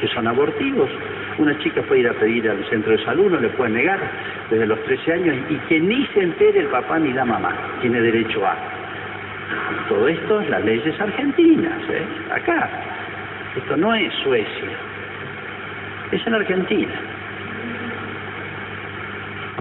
que 0.00 0.08
son 0.08 0.26
abortivos, 0.26 0.90
Una 1.38 1.58
chica 1.60 1.80
puede 1.82 2.02
ir 2.02 2.08
a 2.08 2.12
pedir 2.12 2.48
al 2.48 2.62
centro 2.68 2.92
de 2.92 3.02
salud, 3.04 3.30
no 3.30 3.40
le 3.40 3.48
pueden 3.50 3.72
negar 3.72 3.98
desde 4.50 4.66
los 4.66 4.78
13 4.84 5.12
años 5.14 5.36
y 5.48 5.56
que 5.66 5.80
ni 5.80 6.06
se 6.08 6.20
entere 6.20 6.60
el 6.60 6.66
papá 6.66 6.98
ni 6.98 7.10
la 7.12 7.24
mamá. 7.24 7.52
Tiene 7.80 8.02
derecho 8.02 8.46
a. 8.46 8.54
Todo 9.88 10.08
esto 10.08 10.42
es 10.42 10.50
las 10.50 10.62
leyes 10.62 11.00
argentinas, 11.00 11.80
¿eh? 11.88 12.04
acá. 12.34 12.68
Esto 13.56 13.76
no 13.78 13.94
es 13.94 14.12
Suecia, 14.22 14.70
es 16.10 16.26
en 16.26 16.34
Argentina. 16.34 16.91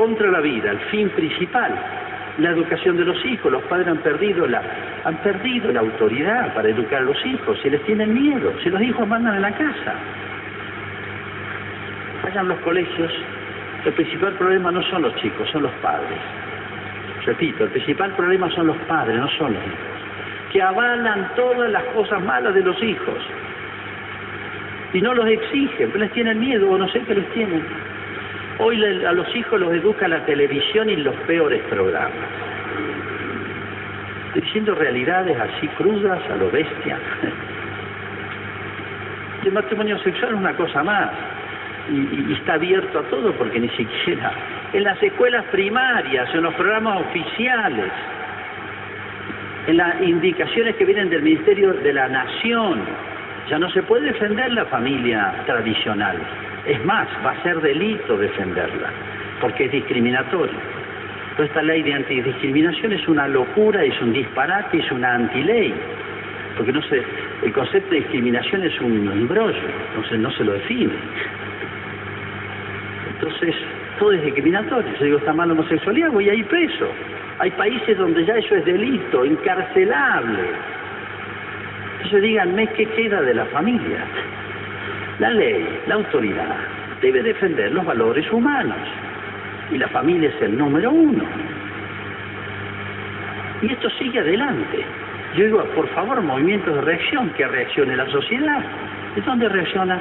Contra 0.02 0.32
la 0.32 0.40
vida, 0.40 0.72
el 0.72 0.80
fin 0.90 1.10
principal, 1.10 1.76
la 2.40 2.50
educación 2.50 2.98
de 2.98 3.06
los 3.06 3.24
hijos. 3.24 3.52
Los 3.52 3.62
padres 3.66 3.88
han 3.88 4.00
perdido 4.00 4.48
la, 4.48 4.60
han 5.06 5.16
perdido 5.18 5.72
la 5.72 5.82
autoridad 5.82 6.56
para 6.56 6.70
educar 6.70 7.02
a 7.02 7.06
los 7.06 7.24
hijos, 7.24 7.60
se 7.62 7.70
les 7.70 7.84
tienen 7.84 8.12
miedo, 8.12 8.52
si 8.64 8.72
los 8.72 8.82
hijos 8.82 9.08
mandan 9.08 9.36
en 9.36 9.44
la 9.44 9.52
casa. 9.52 9.94
Vayan 12.24 12.48
los 12.48 12.58
colegios, 12.62 13.14
el 13.86 13.94
principal 13.94 14.34
problema 14.40 14.72
no 14.72 14.82
son 14.90 15.04
los 15.04 15.16
chicos, 15.18 15.48
son 15.52 15.62
los 15.62 15.74
padres. 15.84 16.18
Repito, 17.24 17.66
el 17.66 17.70
principal 17.70 18.12
problema 18.16 18.50
son 18.56 18.66
los 18.66 18.78
padres, 18.88 19.16
no 19.16 19.30
son 19.38 19.54
los 19.54 19.64
hijos, 19.64 20.52
que 20.52 20.64
avalan 20.64 21.30
todas 21.36 21.70
las 21.70 21.84
cosas 21.94 22.24
malas 22.24 22.56
de 22.56 22.64
los 22.64 22.82
hijos 22.82 23.20
y 24.94 25.02
no 25.02 25.14
los 25.14 25.28
exigen, 25.28 25.92
pero 25.92 26.00
les 26.00 26.12
tienen 26.14 26.40
miedo 26.40 26.72
o 26.72 26.78
no 26.80 26.90
sé 26.90 27.02
qué 27.02 27.14
les 27.14 27.30
tienen. 27.34 27.64
Hoy 28.64 28.80
a 28.86 29.12
los 29.12 29.36
hijos 29.36 29.60
los 29.60 29.74
educa 29.74 30.08
la 30.08 30.24
televisión 30.24 30.88
y 30.88 30.96
los 30.98 31.16
peores 31.26 31.64
programas. 31.64 32.12
Diciendo 34.36 34.76
realidades 34.76 35.36
así 35.40 35.68
crudas 35.70 36.22
a 36.30 36.36
lo 36.36 36.52
bestia. 36.52 37.00
El 39.46 39.52
matrimonio 39.52 39.98
sexual 40.04 40.34
es 40.34 40.38
una 40.38 40.56
cosa 40.56 40.84
más 40.84 41.10
y, 41.90 42.34
está 42.34 42.54
abierto 42.54 43.00
a 43.00 43.04
todo 43.10 43.34
porque 43.34 43.60
ni 43.60 43.70
siquiera 43.70 44.32
en 44.74 44.84
las 44.84 45.02
escuelas 45.02 45.44
primarias, 45.46 46.30
en 46.32 46.44
los 46.44 46.54
programas 46.54 47.02
oficiales, 47.02 47.92
en 49.66 49.78
las 49.78 50.00
indicaciones 50.04 50.76
que 50.76 50.86
vienen 50.86 51.10
del 51.10 51.24
Ministerio 51.24 51.74
de 51.74 51.94
la 51.94 52.08
Nación, 52.08 52.82
ya 53.50 53.58
no 53.58 53.72
se 53.72 53.82
puede 53.82 54.12
defender 54.12 54.54
la 54.54 54.66
familia 54.66 55.34
tradicional. 55.48 56.20
Es 56.66 56.86
más, 56.86 57.08
va 57.26 57.32
a 57.32 57.44
ser 57.44 57.60
delito 57.62 58.18
defenderla, 58.18 58.90
porque 59.40 59.66
es 59.66 59.72
discriminatorio. 59.72 60.54
Toda 61.36 61.48
esta 61.48 61.62
ley 61.64 61.82
de 61.82 61.94
antidiscriminación 61.94 62.94
es 62.94 63.08
una 63.08 63.28
locura, 63.28 63.84
es 63.84 64.00
un 64.02 64.14
disparate, 64.14 64.78
es 64.78 64.92
una 64.92 65.16
antiley, 65.16 65.74
porque 66.58 66.72
no 66.72 66.82
se, 66.84 67.04
el 67.44 67.54
concepto 67.54 67.90
de 67.90 68.02
discriminación 68.02 68.64
es 68.64 68.80
un 68.82 69.12
embrollo, 69.12 69.58
entonces 69.90 70.20
no 70.20 70.32
se 70.32 70.44
lo 70.44 70.54
define. 70.54 70.94
Entonces, 73.14 73.56
todo 73.98 74.12
es 74.12 74.24
discriminatorio. 74.24 74.92
Yo 75.00 75.06
digo, 75.06 75.18
está 75.18 75.34
mal 75.34 75.52
homosexualidad, 75.52 76.12
voy 76.12 76.30
a 76.30 76.34
ir 76.34 76.46
preso. 76.46 76.88
Hay 77.40 77.52
países 77.52 77.98
donde 77.98 78.26
ya 78.26 78.36
eso 78.36 78.56
es 78.56 78.66
delito, 78.66 79.26
encarcelable. 79.26 80.44
Entonces 81.98 82.22
díganme 82.24 82.68
qué 82.68 82.86
queda 82.88 83.22
de 83.22 83.34
la 83.34 83.46
familia. 83.46 84.06
La 85.22 85.30
ley, 85.30 85.64
la 85.86 85.94
autoridad, 85.94 86.56
debe 87.00 87.22
defender 87.22 87.72
los 87.72 87.86
valores 87.86 88.26
humanos. 88.32 88.80
Y 89.70 89.78
la 89.78 89.88
familia 89.90 90.30
es 90.30 90.42
el 90.42 90.58
número 90.58 90.90
uno. 90.90 91.24
Y 93.62 93.72
esto 93.72 93.88
sigue 94.00 94.20
adelante. 94.20 94.84
Yo 95.38 95.46
digo, 95.46 95.64
por 95.76 95.88
favor, 95.90 96.20
movimientos 96.24 96.74
de 96.74 96.82
reacción, 96.82 97.30
que 97.38 97.46
reaccione 97.48 97.96
la 97.96 98.10
sociedad. 98.10 98.64
¿De 99.14 99.22
dónde 99.22 99.48
reacciona? 99.48 100.00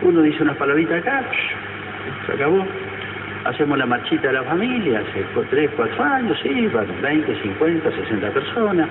Uno 0.00 0.22
dice 0.22 0.42
unas 0.42 0.56
palabritas 0.56 1.02
acá, 1.02 1.22
se 2.26 2.32
acabó. 2.32 2.66
Hacemos 3.44 3.76
la 3.76 3.84
marchita 3.84 4.28
de 4.28 4.32
la 4.32 4.44
familia, 4.44 5.00
hace 5.00 5.26
3, 5.50 5.70
4 5.76 6.02
años, 6.02 6.38
sí, 6.42 6.70
20, 7.02 7.42
50, 7.42 7.90
60 7.90 8.30
personas. 8.30 8.88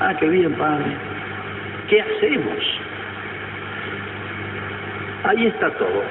Ah, 0.00 0.14
qué 0.20 0.28
bien, 0.28 0.52
padre. 0.52 0.84
¿Qué 1.88 2.02
hacemos? 2.02 2.62
Ahí 5.28 5.46
está 5.46 5.70
todo. 5.72 6.02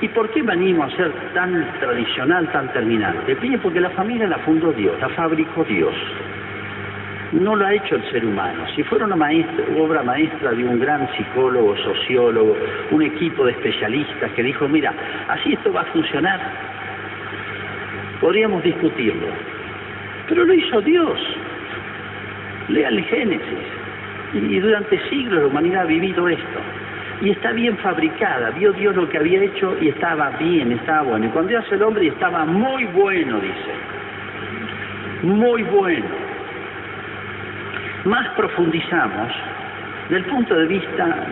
¿Y 0.00 0.08
por 0.08 0.30
qué 0.30 0.42
venimos 0.42 0.92
a 0.92 0.96
ser 0.96 1.12
tan 1.34 1.66
tradicional, 1.78 2.50
tan 2.52 2.72
terminante? 2.72 3.36
Porque 3.62 3.80
la 3.80 3.90
familia 3.90 4.26
la 4.26 4.38
fundó 4.38 4.72
Dios, 4.72 4.98
la 5.00 5.08
fabricó 5.10 5.64
Dios 5.64 5.94
no 7.32 7.54
lo 7.54 7.64
ha 7.64 7.74
hecho 7.74 7.94
el 7.94 8.10
ser 8.10 8.24
humano. 8.24 8.64
Si 8.74 8.82
fuera 8.84 9.06
una 9.06 9.16
obra 9.78 10.02
maestra 10.02 10.50
de 10.52 10.64
un 10.64 10.80
gran 10.80 11.08
psicólogo, 11.16 11.76
sociólogo, 11.76 12.56
un 12.90 13.02
equipo 13.02 13.44
de 13.44 13.52
especialistas 13.52 14.32
que 14.32 14.42
dijo, 14.42 14.68
mira, 14.68 14.92
así 15.28 15.52
esto 15.52 15.72
va 15.72 15.82
a 15.82 15.86
funcionar, 15.86 16.40
podríamos 18.20 18.62
discutirlo. 18.62 19.28
Pero 20.28 20.44
lo 20.44 20.54
hizo 20.54 20.80
Dios. 20.80 21.18
Lea 22.68 22.88
el 22.88 23.04
Génesis. 23.04 23.58
Y 24.32 24.60
durante 24.60 25.00
siglos 25.08 25.40
la 25.40 25.46
humanidad 25.46 25.82
ha 25.82 25.86
vivido 25.86 26.28
esto. 26.28 26.60
Y 27.20 27.30
está 27.30 27.52
bien 27.52 27.76
fabricada. 27.78 28.50
Vio 28.50 28.72
Dios 28.72 28.96
lo 28.96 29.08
que 29.08 29.18
había 29.18 29.42
hecho 29.42 29.76
y 29.80 29.88
estaba 29.88 30.30
bien, 30.38 30.72
estaba 30.72 31.02
bueno. 31.02 31.26
Y 31.26 31.28
cuando 31.28 31.58
hace 31.58 31.74
el 31.74 31.82
hombre 31.82 32.06
estaba 32.06 32.44
muy 32.44 32.84
bueno, 32.86 33.40
dice. 33.40 33.72
Muy 35.22 35.62
bueno 35.64 36.30
más 38.04 38.28
profundizamos 38.34 39.32
del 40.08 40.24
punto 40.24 40.54
de 40.54 40.66
vista 40.66 41.26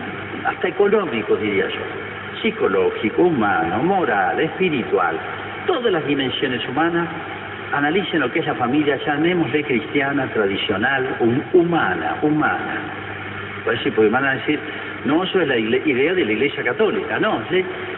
hasta 0.45 0.67
económico, 0.67 1.35
diría 1.35 1.67
yo, 1.67 1.81
psicológico, 2.41 3.23
humano, 3.23 3.83
moral, 3.83 4.39
espiritual, 4.39 5.17
todas 5.65 5.91
las 5.91 6.05
dimensiones 6.05 6.67
humanas, 6.69 7.07
analicen 7.73 8.19
lo 8.19 8.31
que 8.31 8.39
es 8.39 8.45
la 8.45 8.55
familia, 8.55 8.97
llamémosle 9.05 9.63
cristiana, 9.63 10.27
tradicional, 10.27 11.17
humana, 11.53 12.17
humana. 12.21 12.79
Porque 13.65 13.89
van 14.07 14.25
a 14.25 14.35
decir, 14.35 14.59
no, 15.05 15.23
eso 15.23 15.41
es 15.41 15.47
la 15.47 15.57
idea 15.57 16.13
de 16.13 16.25
la 16.25 16.31
Iglesia 16.31 16.63
Católica, 16.63 17.19
no, 17.19 17.41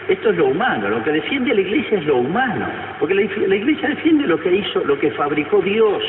esto 0.08 0.30
es 0.30 0.38
lo 0.38 0.48
humano, 0.48 0.90
lo 0.90 1.04
que 1.04 1.12
defiende 1.12 1.54
la 1.54 1.62
Iglesia 1.62 1.98
es 1.98 2.06
lo 2.06 2.18
humano, 2.18 2.68
porque 3.00 3.16
la, 3.16 3.22
Iglesia 3.22 3.90
defiende 3.90 4.28
lo 4.28 4.40
que 4.40 4.54
hizo, 4.54 4.84
lo 4.86 5.00
que 5.00 5.12
fabricó 5.12 5.62
Dios, 5.62 6.04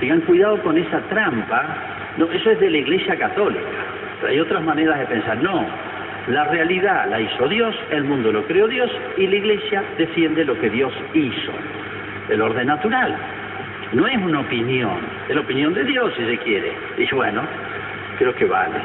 Tengan 0.00 0.22
cuidado 0.22 0.56
con 0.62 0.78
esa 0.78 0.98
trampa. 1.10 1.76
No, 2.16 2.24
eso 2.32 2.50
es 2.50 2.58
de 2.58 2.70
la 2.70 2.78
Iglesia 2.78 3.16
Católica. 3.16 3.60
Pero 4.20 4.32
hay 4.32 4.40
otras 4.40 4.64
maneras 4.64 4.98
de 4.98 5.06
pensar. 5.06 5.36
No, 5.42 5.66
la 6.28 6.44
realidad 6.44 7.06
la 7.08 7.20
hizo 7.20 7.46
Dios, 7.48 7.76
el 7.90 8.04
mundo 8.04 8.32
lo 8.32 8.44
creó 8.46 8.66
Dios 8.66 8.90
y 9.18 9.26
la 9.26 9.36
Iglesia 9.36 9.84
defiende 9.98 10.44
lo 10.44 10.58
que 10.58 10.70
Dios 10.70 10.92
hizo. 11.12 11.52
El 12.30 12.40
orden 12.40 12.66
natural. 12.66 13.14
No 13.92 14.06
es 14.06 14.16
una 14.16 14.40
opinión, 14.40 15.00
es 15.28 15.34
la 15.34 15.42
opinión 15.42 15.74
de 15.74 15.84
Dios 15.84 16.14
si 16.16 16.24
se 16.24 16.38
quiere. 16.38 16.72
Dice, 16.96 17.14
bueno, 17.14 17.42
creo 18.18 18.34
que 18.34 18.46
vale. 18.46 18.78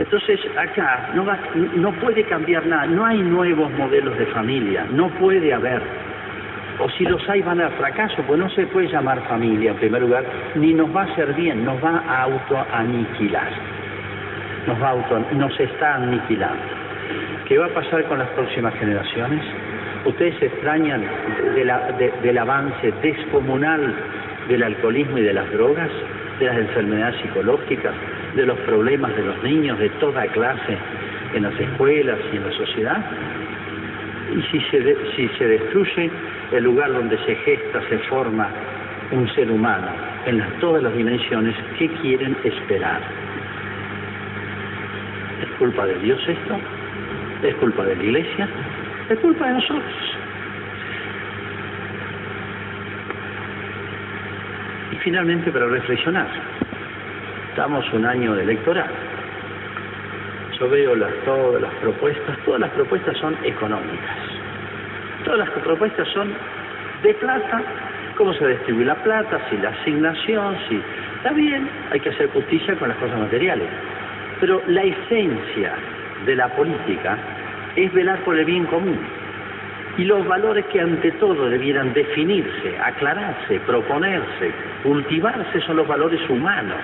Entonces 0.00 0.40
acá 0.58 1.10
no, 1.14 1.24
no 1.76 1.92
puede 2.00 2.24
cambiar 2.24 2.66
nada, 2.66 2.86
no 2.86 3.04
hay 3.04 3.18
nuevos 3.18 3.70
modelos 3.72 4.18
de 4.18 4.26
familia, 4.26 4.86
no 4.90 5.08
puede 5.10 5.52
haber 5.52 5.80
o 6.80 6.88
si 6.90 7.04
los 7.04 7.28
hay 7.28 7.42
van 7.42 7.60
al 7.60 7.72
fracaso, 7.72 8.22
pues 8.26 8.40
no 8.40 8.48
se 8.50 8.66
puede 8.66 8.88
llamar 8.88 9.20
familia 9.28 9.72
en 9.72 9.76
primer 9.76 10.00
lugar, 10.00 10.24
ni 10.54 10.72
nos 10.72 10.94
va 10.94 11.02
a 11.02 11.04
hacer 11.04 11.34
bien, 11.34 11.62
nos 11.64 11.82
va 11.84 12.02
a 12.08 12.22
autoaniquilar, 12.22 13.48
nos, 14.66 14.82
va 14.82 14.86
a 14.86 14.90
auto, 14.92 15.18
nos 15.34 15.60
está 15.60 15.96
aniquilando. 15.96 16.62
¿Qué 17.46 17.58
va 17.58 17.66
a 17.66 17.74
pasar 17.74 18.04
con 18.04 18.18
las 18.18 18.28
próximas 18.30 18.74
generaciones? 18.76 19.44
¿Ustedes 20.06 20.38
se 20.38 20.46
extrañan 20.46 21.04
del 22.22 22.38
avance 22.38 22.92
descomunal 23.02 23.94
del 24.48 24.62
alcoholismo 24.62 25.18
y 25.18 25.22
de 25.22 25.34
las 25.34 25.50
drogas, 25.52 25.90
de 26.38 26.46
las 26.46 26.56
enfermedades 26.56 27.20
psicológicas, 27.20 27.92
de 28.34 28.46
los 28.46 28.58
problemas 28.60 29.14
de 29.16 29.22
los 29.22 29.42
niños 29.42 29.78
de 29.78 29.88
toda 30.00 30.26
clase 30.28 30.78
en 31.34 31.42
las 31.42 31.58
escuelas 31.58 32.18
y 32.32 32.36
en 32.36 32.44
la 32.44 32.52
sociedad? 32.52 33.04
Y 34.36 34.42
si 34.50 34.60
se, 34.70 34.96
si 35.16 35.28
se 35.38 35.46
destruye 35.46 36.10
el 36.52 36.64
lugar 36.64 36.92
donde 36.92 37.18
se 37.24 37.34
gesta, 37.36 37.80
se 37.88 37.98
forma 38.10 38.48
un 39.10 39.28
ser 39.34 39.50
humano 39.50 39.88
en 40.26 40.42
todas 40.60 40.82
las 40.82 40.94
dimensiones, 40.94 41.54
¿qué 41.78 41.88
quieren 42.02 42.36
esperar? 42.44 43.00
¿Es 45.42 45.50
culpa 45.58 45.86
de 45.86 45.98
Dios 45.98 46.20
esto? 46.28 46.58
¿Es 47.42 47.54
culpa 47.56 47.84
de 47.84 47.96
la 47.96 48.04
iglesia? 48.04 48.48
¿Es 49.08 49.18
culpa 49.18 49.46
de 49.46 49.54
nosotros? 49.54 49.94
Y 54.92 54.96
finalmente 54.96 55.50
para 55.50 55.66
reflexionar, 55.66 56.28
estamos 57.60 57.84
un 57.92 58.06
año 58.06 58.34
electoral. 58.38 58.88
Yo 60.58 60.70
veo 60.70 60.96
las, 60.96 61.12
todas 61.26 61.60
las 61.60 61.74
propuestas, 61.74 62.38
todas 62.46 62.58
las 62.58 62.70
propuestas 62.70 63.14
son 63.18 63.36
económicas 63.44 64.16
Todas 65.26 65.40
las 65.40 65.50
propuestas 65.50 66.08
son 66.08 66.32
de 67.02 67.12
plata, 67.12 67.62
cómo 68.16 68.32
se 68.32 68.48
distribuye 68.48 68.86
la 68.86 68.94
plata, 68.94 69.38
si 69.50 69.58
la 69.58 69.68
asignación, 69.68 70.56
si... 70.70 70.80
Está 71.16 71.32
bien, 71.32 71.68
hay 71.90 72.00
que 72.00 72.08
hacer 72.08 72.30
justicia 72.30 72.76
con 72.76 72.88
las 72.88 72.96
cosas 72.96 73.18
materiales, 73.18 73.68
Pero 74.40 74.62
la 74.66 74.82
esencia 74.82 75.74
de 76.24 76.36
la 76.36 76.48
política 76.56 77.18
es 77.76 77.92
velar 77.92 78.20
por 78.20 78.38
el 78.38 78.46
bien 78.46 78.64
común. 78.64 78.98
Y 79.98 80.04
los 80.04 80.26
valores 80.26 80.64
que 80.72 80.80
ante 80.80 81.12
todo 81.12 81.50
debieran 81.50 81.92
definirse, 81.92 82.78
aclararse, 82.82 83.60
proponerse, 83.66 84.50
cultivarse 84.82 85.60
son 85.60 85.76
los 85.76 85.86
valores 85.86 86.20
humanos. 86.30 86.80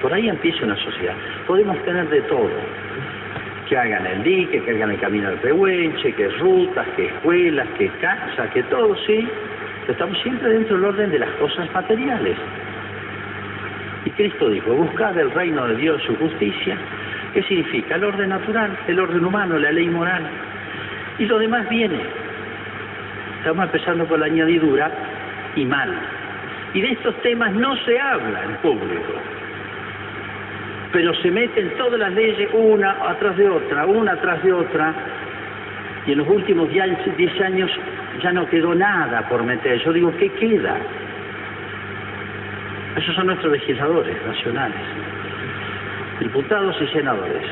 Por 0.00 0.12
ahí 0.12 0.28
empieza 0.28 0.64
una 0.64 0.76
sociedad. 0.76 1.14
Podemos 1.46 1.76
tener 1.84 2.08
de 2.08 2.22
todo. 2.22 2.50
Que 3.68 3.76
hagan 3.76 4.06
el 4.06 4.22
dique, 4.22 4.60
que 4.62 4.70
hagan 4.70 4.90
el 4.90 5.00
camino 5.00 5.28
del 5.30 5.38
pehuenche, 5.38 6.12
que 6.14 6.28
rutas, 6.28 6.86
que 6.96 7.06
escuelas, 7.06 7.68
que 7.78 7.88
casas, 8.00 8.50
que 8.50 8.62
todo, 8.64 8.96
sí. 9.06 9.28
Pero 9.82 9.92
estamos 9.92 10.18
siempre 10.22 10.48
dentro 10.48 10.76
del 10.76 10.86
orden 10.86 11.10
de 11.10 11.18
las 11.18 11.30
cosas 11.32 11.70
materiales. 11.72 12.36
Y 14.04 14.10
Cristo 14.10 14.48
dijo, 14.48 14.72
buscad 14.72 15.16
el 15.18 15.30
reino 15.30 15.66
de 15.68 15.76
Dios, 15.76 16.02
su 16.02 16.16
justicia. 16.16 16.76
¿Qué 17.34 17.42
significa? 17.44 17.96
El 17.96 18.04
orden 18.04 18.30
natural, 18.30 18.76
el 18.88 18.98
orden 18.98 19.24
humano, 19.24 19.58
la 19.58 19.70
ley 19.70 19.88
moral. 19.88 20.22
Y 21.18 21.26
lo 21.26 21.38
demás 21.38 21.68
viene. 21.68 22.00
Estamos 23.38 23.66
empezando 23.66 24.06
por 24.06 24.18
la 24.18 24.26
añadidura 24.26 24.90
y 25.54 25.64
mal. 25.64 25.94
Y 26.74 26.80
de 26.80 26.92
estos 26.92 27.14
temas 27.22 27.52
no 27.52 27.76
se 27.84 27.98
habla 28.00 28.44
en 28.44 28.56
público. 28.56 29.12
Pero 30.92 31.14
se 31.14 31.30
meten 31.30 31.70
todas 31.76 32.00
las 32.00 32.12
leyes 32.12 32.48
una 32.52 32.90
atrás 33.08 33.36
de 33.36 33.48
otra, 33.48 33.86
una 33.86 34.12
atrás 34.12 34.42
de 34.42 34.52
otra. 34.52 34.94
Y 36.06 36.12
en 36.12 36.18
los 36.18 36.28
últimos 36.28 36.68
10 36.70 37.40
años 37.42 37.70
ya 38.22 38.32
no 38.32 38.48
quedó 38.48 38.74
nada 38.74 39.28
por 39.28 39.44
meter. 39.44 39.78
Yo 39.84 39.92
digo, 39.92 40.12
¿qué 40.16 40.30
queda? 40.32 40.76
Esos 42.96 43.14
son 43.14 43.26
nuestros 43.26 43.52
legisladores 43.52 44.16
nacionales, 44.26 44.80
diputados 46.18 46.76
y 46.80 46.86
senadores. 46.88 47.42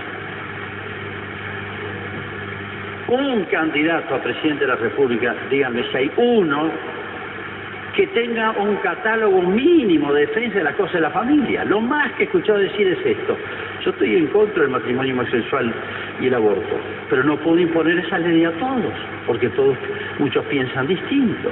Un 3.06 3.44
candidato 3.44 4.16
a 4.16 4.22
presidente 4.22 4.64
de 4.64 4.68
la 4.68 4.76
República, 4.76 5.34
díganme 5.48 5.82
si 5.90 5.96
hay 5.96 6.10
uno 6.16 6.70
que 7.98 8.06
tenga 8.06 8.52
un 8.52 8.76
catálogo 8.76 9.42
mínimo 9.42 10.12
de 10.12 10.20
defensa 10.20 10.58
de 10.58 10.62
las 10.62 10.76
cosas 10.76 10.92
de 10.92 11.00
la 11.00 11.10
familia. 11.10 11.64
Lo 11.64 11.80
más 11.80 12.12
que 12.12 12.22
he 12.22 12.26
escuchado 12.26 12.60
decir 12.60 12.86
es 12.86 13.04
esto. 13.04 13.36
Yo 13.84 13.90
estoy 13.90 14.14
en 14.14 14.28
contra 14.28 14.62
del 14.62 14.70
matrimonio 14.70 15.14
homosexual 15.14 15.74
y 16.20 16.28
el 16.28 16.34
aborto, 16.34 16.78
pero 17.10 17.24
no 17.24 17.36
puedo 17.38 17.58
imponer 17.58 17.98
esa 17.98 18.20
ley 18.20 18.44
a 18.44 18.52
todos, 18.52 18.94
porque 19.26 19.48
todos, 19.48 19.76
muchos 20.20 20.44
piensan 20.44 20.86
distinto. 20.86 21.50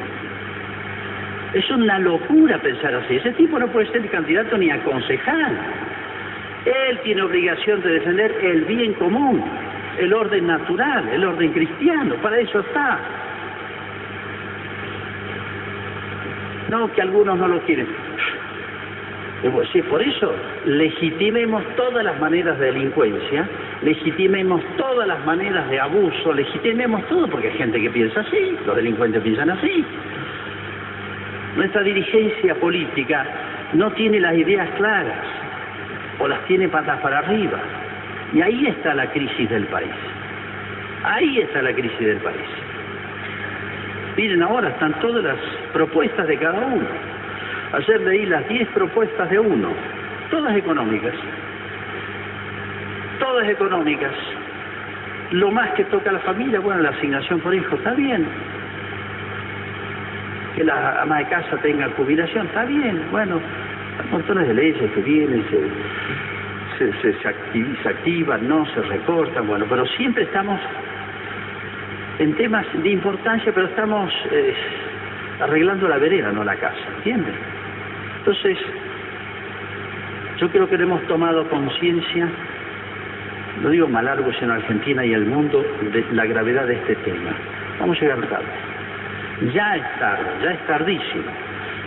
Es 1.53 1.69
una 1.69 1.99
locura 1.99 2.63
pensar 2.63 2.95
así. 2.95 3.17
Ese 3.17 3.33
tipo 3.33 3.59
no 3.59 3.67
puede 3.67 3.91
ser 3.91 4.09
candidato 4.09 4.57
ni 4.57 4.71
a 4.71 4.81
concejal. 4.85 5.59
Él 6.65 7.01
tiene 7.03 7.23
obligación 7.23 7.83
de 7.83 7.91
defender 7.91 8.33
el 8.41 8.65
bien 8.67 8.93
común, 8.93 9.43
el 9.99 10.13
orden 10.13 10.47
natural, 10.47 11.09
el 11.09 11.25
orden 11.25 11.53
cristiano. 11.53 12.15
Para 12.23 12.39
eso 12.39 12.61
está. 12.61 13.01
No, 16.71 16.93
que 16.93 17.03
algunos 17.03 17.39
no 17.39 17.49
lo 17.49 17.61
quieren. 17.61 17.87
Sí, 19.73 19.83
por 19.83 20.03
eso 20.03 20.35
legitimemos 20.65 21.63
todas 21.77 22.05
las 22.05 22.19
maneras 22.19 22.59
de 22.59 22.67
delincuencia, 22.67 23.49
legitimemos 23.83 24.61
todas 24.77 25.07
las 25.07 25.25
maneras 25.25 25.69
de 25.71 25.79
abuso, 25.79 26.33
legitimemos 26.33 27.07
todo, 27.07 27.29
porque 27.29 27.49
hay 27.49 27.59
gente 27.59 27.81
que 27.81 27.91
piensa 27.91 28.21
así, 28.21 28.57
los 28.67 28.75
delincuentes 28.75 29.23
piensan 29.23 29.51
así. 29.51 29.85
Nuestra 31.55 31.83
dirigencia 31.83 32.55
política 32.57 33.25
no 33.75 33.93
tiene 33.93 34.19
las 34.21 34.35
ideas 34.37 34.69
claras 34.77 35.25
o 36.19 36.27
las 36.27 36.45
tiene 36.47 36.69
patas 36.69 36.99
para 37.01 37.19
arriba. 37.19 37.59
Y 38.33 38.41
ahí 38.41 38.67
está 38.67 38.95
la 38.95 39.11
crisis 39.13 39.49
del 39.49 39.67
país. 39.67 39.93
Ahí 41.05 41.39
está 41.41 41.63
la 41.63 41.73
crisis 41.73 42.01
del 42.01 42.19
país. 42.19 42.66
Miren, 44.17 44.43
ahora 44.43 44.71
están 44.71 44.95
todas 45.01 45.23
las 45.23 45.37
propuestas 45.73 46.27
de 46.27 46.39
cada 46.39 46.67
uno. 46.67 46.87
Ayer 47.73 48.01
leí 48.01 48.27
las 48.27 48.49
10 48.49 48.69
propuestas 48.69 49.29
de 49.31 49.39
uno, 49.39 49.69
todas 50.31 50.57
económicas. 50.57 51.15
Todas 53.19 53.49
económicas. 53.49 54.13
Lo 55.33 55.51
más 55.51 55.71
que 55.73 55.85
toca 55.85 56.11
a 56.11 56.15
la 56.15 56.21
familia, 56.21 56.61
bueno, 56.61 56.83
la 56.83 56.91
asignación 56.91 57.41
por 57.41 57.55
hijo, 57.55 57.77
está 57.77 57.93
bien 57.93 58.27
que 60.57 60.65
la 60.65 61.03
ama 61.03 61.19
de 61.19 61.27
casa 61.27 61.57
tenga 61.59 61.89
jubilación, 61.91 62.47
está 62.47 62.65
bien, 62.65 63.03
bueno, 63.11 63.39
hay 64.03 64.11
montones 64.11 64.49
de 64.49 64.55
leyes 64.55 64.91
que 64.91 65.01
vienen, 65.03 65.45
se, 66.79 66.93
se, 67.03 67.13
se, 67.21 67.29
activan, 67.89 68.49
no, 68.49 68.67
se 68.75 68.81
recortan, 68.81 69.47
bueno, 69.47 69.67
pero 69.69 69.87
siempre 69.87 70.25
estamos 70.25 70.59
en 72.19 72.35
temas 72.37 72.67
de 72.83 72.91
importancia, 72.91 73.53
pero 73.53 73.67
estamos 73.67 74.13
eh, 74.31 74.55
arreglando 75.41 75.89
la 75.89 75.99
vereda, 75.99 76.33
no 76.33 76.45
la 76.45 76.57
casa, 76.57 76.79
¿entiendes? 76.97 77.35
Entonces, 78.19 78.59
yo 80.39 80.51
creo 80.51 80.69
que 80.69 80.77
hemos 80.77 81.03
tomado 81.07 81.49
conciencia, 81.49 82.29
no 83.63 83.71
digo 83.71 83.89
mal 83.89 84.05
largo, 84.05 84.33
sino 84.39 84.55
Argentina 84.55 85.05
y 85.05 85.13
el 85.13 85.27
mundo, 85.27 85.65
de 85.93 86.05
la 86.13 86.27
gravedad 86.27 86.67
de 86.67 86.75
este 86.75 86.95
tema. 86.97 87.35
Vamos 87.79 87.97
a 87.99 88.01
llegar 88.01 88.21
tarde. 88.29 89.53
Ya 89.55 89.77
es 89.77 89.99
tarde, 89.99 90.31
ya 90.43 90.51
es 90.53 90.67
tardísimo. 90.67 91.31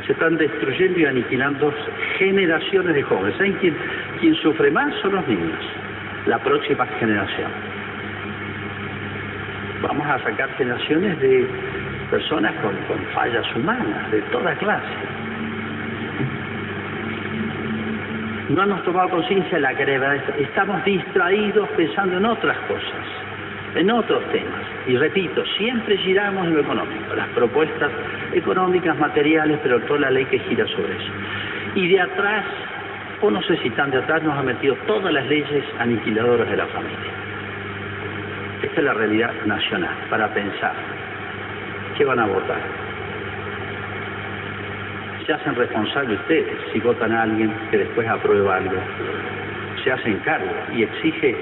Se 0.05 0.13
están 0.13 0.37
destruyendo 0.37 0.99
y 0.99 1.05
aniquilando 1.05 1.73
generaciones 2.17 2.95
de 2.95 3.03
jóvenes. 3.03 3.35
¿Saben 3.37 3.53
quién, 3.53 3.75
quién 4.19 4.35
sufre 4.35 4.71
más? 4.71 4.93
Son 5.01 5.13
los 5.13 5.27
niños, 5.27 5.59
la 6.25 6.39
próxima 6.39 6.85
generación. 6.99 7.78
Vamos 9.81 10.07
a 10.07 10.19
sacar 10.19 10.49
generaciones 10.57 11.19
de 11.19 11.47
personas 12.09 12.53
con, 12.61 12.73
fallas 13.13 13.45
humanas, 13.55 14.11
de 14.11 14.21
toda 14.23 14.53
clase. 14.55 14.85
No 18.49 18.63
hemos 18.63 18.83
tomado 18.83 19.09
conciencia 19.09 19.57
de 19.57 19.61
la 19.61 19.73
gravedad. 19.73 20.23
Estamos 20.39 20.83
distraídos 20.83 21.69
pensando 21.69 22.17
en 22.17 22.25
otras 22.25 22.57
cosas 22.67 23.05
en 23.75 23.91
otros 23.91 24.23
temas. 24.31 24.61
Y 24.87 24.97
repito, 24.97 25.43
siempre 25.57 25.97
giramos 25.97 26.47
en 26.47 26.55
lo 26.55 26.61
económico, 26.61 27.15
las 27.15 27.27
propuestas 27.29 27.91
económicas, 28.33 28.97
materiales, 28.97 29.59
pero 29.61 29.79
toda 29.81 29.99
la 29.99 30.11
ley 30.11 30.25
que 30.25 30.39
gira 30.39 30.65
sobre 30.67 30.95
eso. 30.95 31.11
Y 31.75 31.87
de 31.87 32.01
atrás, 32.01 32.45
o 33.21 33.29
no 33.29 33.41
sé 33.43 33.57
si 33.57 33.69
tan 33.71 33.91
de 33.91 33.97
atrás, 33.99 34.23
nos 34.23 34.37
ha 34.37 34.43
metido 34.43 34.75
todas 34.87 35.13
las 35.13 35.25
leyes 35.27 35.63
aniquiladoras 35.79 36.49
de 36.49 36.57
la 36.57 36.65
familia. 36.67 37.28
Esta 38.61 38.79
es 38.79 38.83
la 38.83 38.93
realidad 38.93 39.33
nacional, 39.45 39.95
para 40.09 40.33
pensar. 40.33 40.73
¿Qué 41.97 42.05
van 42.05 42.19
a 42.19 42.27
votar? 42.27 42.61
Se 45.25 45.33
hacen 45.33 45.55
responsables 45.55 46.19
ustedes 46.19 46.57
si 46.73 46.79
votan 46.79 47.11
a 47.11 47.23
alguien 47.23 47.53
que 47.71 47.77
después 47.77 48.07
aprueba 48.07 48.57
algo. 48.57 48.79
Se 49.83 49.91
hacen 49.91 50.17
cargo 50.19 50.51
y 50.73 50.83
exige 50.83 51.35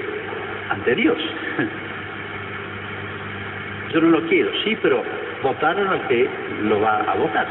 ante 0.68 0.94
Dios 0.94 1.18
yo 3.92 4.00
no 4.00 4.10
lo 4.10 4.22
quiero, 4.28 4.50
sí, 4.64 4.76
pero 4.82 5.02
votaron 5.42 5.88
al 5.88 6.06
que 6.08 6.28
lo 6.62 6.80
va 6.80 6.98
a 6.98 7.14
votar. 7.14 7.46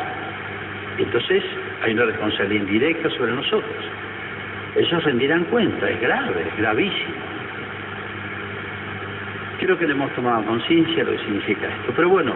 Entonces 0.98 1.44
hay 1.84 1.94
una 1.94 2.06
responsabilidad 2.06 2.62
indirecta 2.62 3.10
sobre 3.12 3.34
nosotros. 3.34 3.86
Ellos 4.76 5.04
rendirán 5.04 5.46
cuenta, 5.46 5.90
es 5.90 6.00
grave, 6.02 6.46
es 6.48 6.58
gravísimo. 6.58 7.37
Creo 9.68 9.78
que 9.78 9.86
le 9.86 9.96
hemos 9.96 10.10
tomado 10.14 10.46
conciencia 10.46 10.96
de 10.96 11.04
lo 11.04 11.12
que 11.12 11.26
significa 11.26 11.68
esto. 11.68 11.92
Pero 11.94 12.08
bueno, 12.08 12.32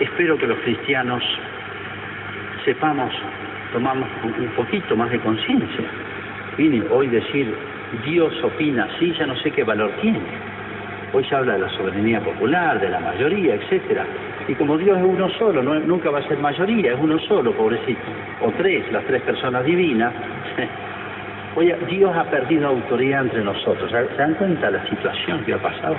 espero 0.00 0.36
que 0.36 0.48
los 0.48 0.58
cristianos 0.58 1.22
sepamos, 2.64 3.14
tomamos 3.72 4.08
un 4.24 4.48
poquito 4.56 4.96
más 4.96 5.08
de 5.12 5.20
conciencia. 5.20 5.84
Hoy 6.90 7.06
decir, 7.06 7.54
Dios 8.04 8.34
opina 8.42 8.88
así, 8.92 9.14
ya 9.16 9.26
no 9.26 9.36
sé 9.36 9.52
qué 9.52 9.62
valor 9.62 9.92
tiene. 10.00 10.18
Hoy 11.12 11.24
se 11.26 11.36
habla 11.36 11.52
de 11.52 11.60
la 11.60 11.68
soberanía 11.68 12.20
popular, 12.20 12.80
de 12.80 12.88
la 12.88 12.98
mayoría, 12.98 13.54
etcétera. 13.54 14.04
Y 14.48 14.54
como 14.56 14.76
Dios 14.76 14.98
es 14.98 15.04
uno 15.04 15.30
solo, 15.38 15.62
nunca 15.62 16.10
va 16.10 16.18
a 16.18 16.26
ser 16.26 16.38
mayoría, 16.38 16.94
es 16.94 17.00
uno 17.00 17.16
solo, 17.20 17.52
pobrecito. 17.52 18.00
O 18.40 18.50
tres, 18.58 18.90
las 18.90 19.04
tres 19.04 19.22
personas 19.22 19.64
divinas. 19.64 20.12
Oye, 21.54 21.76
Dios 21.88 22.10
ha 22.16 22.24
perdido 22.24 22.66
autoridad 22.66 23.22
entre 23.22 23.44
nosotros. 23.44 23.88
¿Se 23.88 24.16
dan 24.16 24.34
cuenta 24.34 24.68
la 24.68 24.84
situación 24.88 25.44
que 25.44 25.54
ha 25.54 25.62
pasado? 25.62 25.94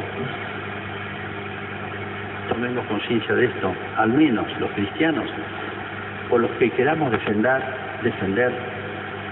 Tomemos 2.50 2.86
conciencia 2.88 3.34
de 3.36 3.46
esto, 3.46 3.74
al 3.98 4.10
menos 4.10 4.46
los 4.60 4.70
cristianos, 4.72 5.30
o 6.30 6.38
los 6.38 6.52
que 6.52 6.70
queramos 6.72 7.12
defender, 7.12 7.62
defender 8.04 8.52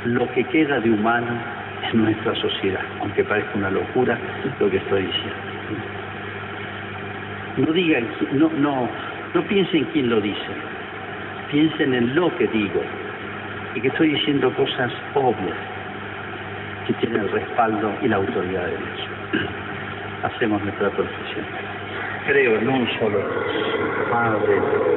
lo 0.06 0.32
que 0.34 0.44
queda 0.46 0.80
de 0.80 0.90
humano 0.90 1.32
en 1.92 2.04
nuestra 2.04 2.36
sociedad, 2.36 2.82
aunque 3.00 3.24
parezca 3.24 3.58
una 3.58 3.70
locura 3.70 4.18
lo 4.60 4.70
que 4.70 4.78
estoy 4.78 5.04
diciendo. 5.04 5.36
No 7.58 7.74
digan, 7.74 8.08
no, 8.34 8.50
no, 8.58 8.90
no 9.34 9.42
piensen 9.44 9.86
quién 9.94 10.10
lo 10.10 10.22
dice, 10.22 10.52
piensen 11.52 11.94
en 11.94 12.16
lo 12.16 12.36
que 12.38 12.48
digo 12.48 12.82
y 13.76 13.82
que 13.82 13.88
estoy 13.88 14.10
diciendo 14.10 14.54
cosas 14.56 14.92
obvias. 15.14 15.58
que 16.88 16.94
tiene 16.94 17.20
el 17.20 17.32
respaldo 17.32 17.94
y 18.02 18.08
la 18.08 18.16
autoridad 18.16 18.66
de 18.66 18.72
Dios. 18.72 19.00
Hacemos 20.24 20.64
nuestra 20.64 20.90
profesión. 20.90 21.46
Creo 22.26 22.58
en 22.58 22.70
un 22.70 22.88
solo. 23.00 23.18
Dios, 23.18 24.10
Padre, 24.10 24.82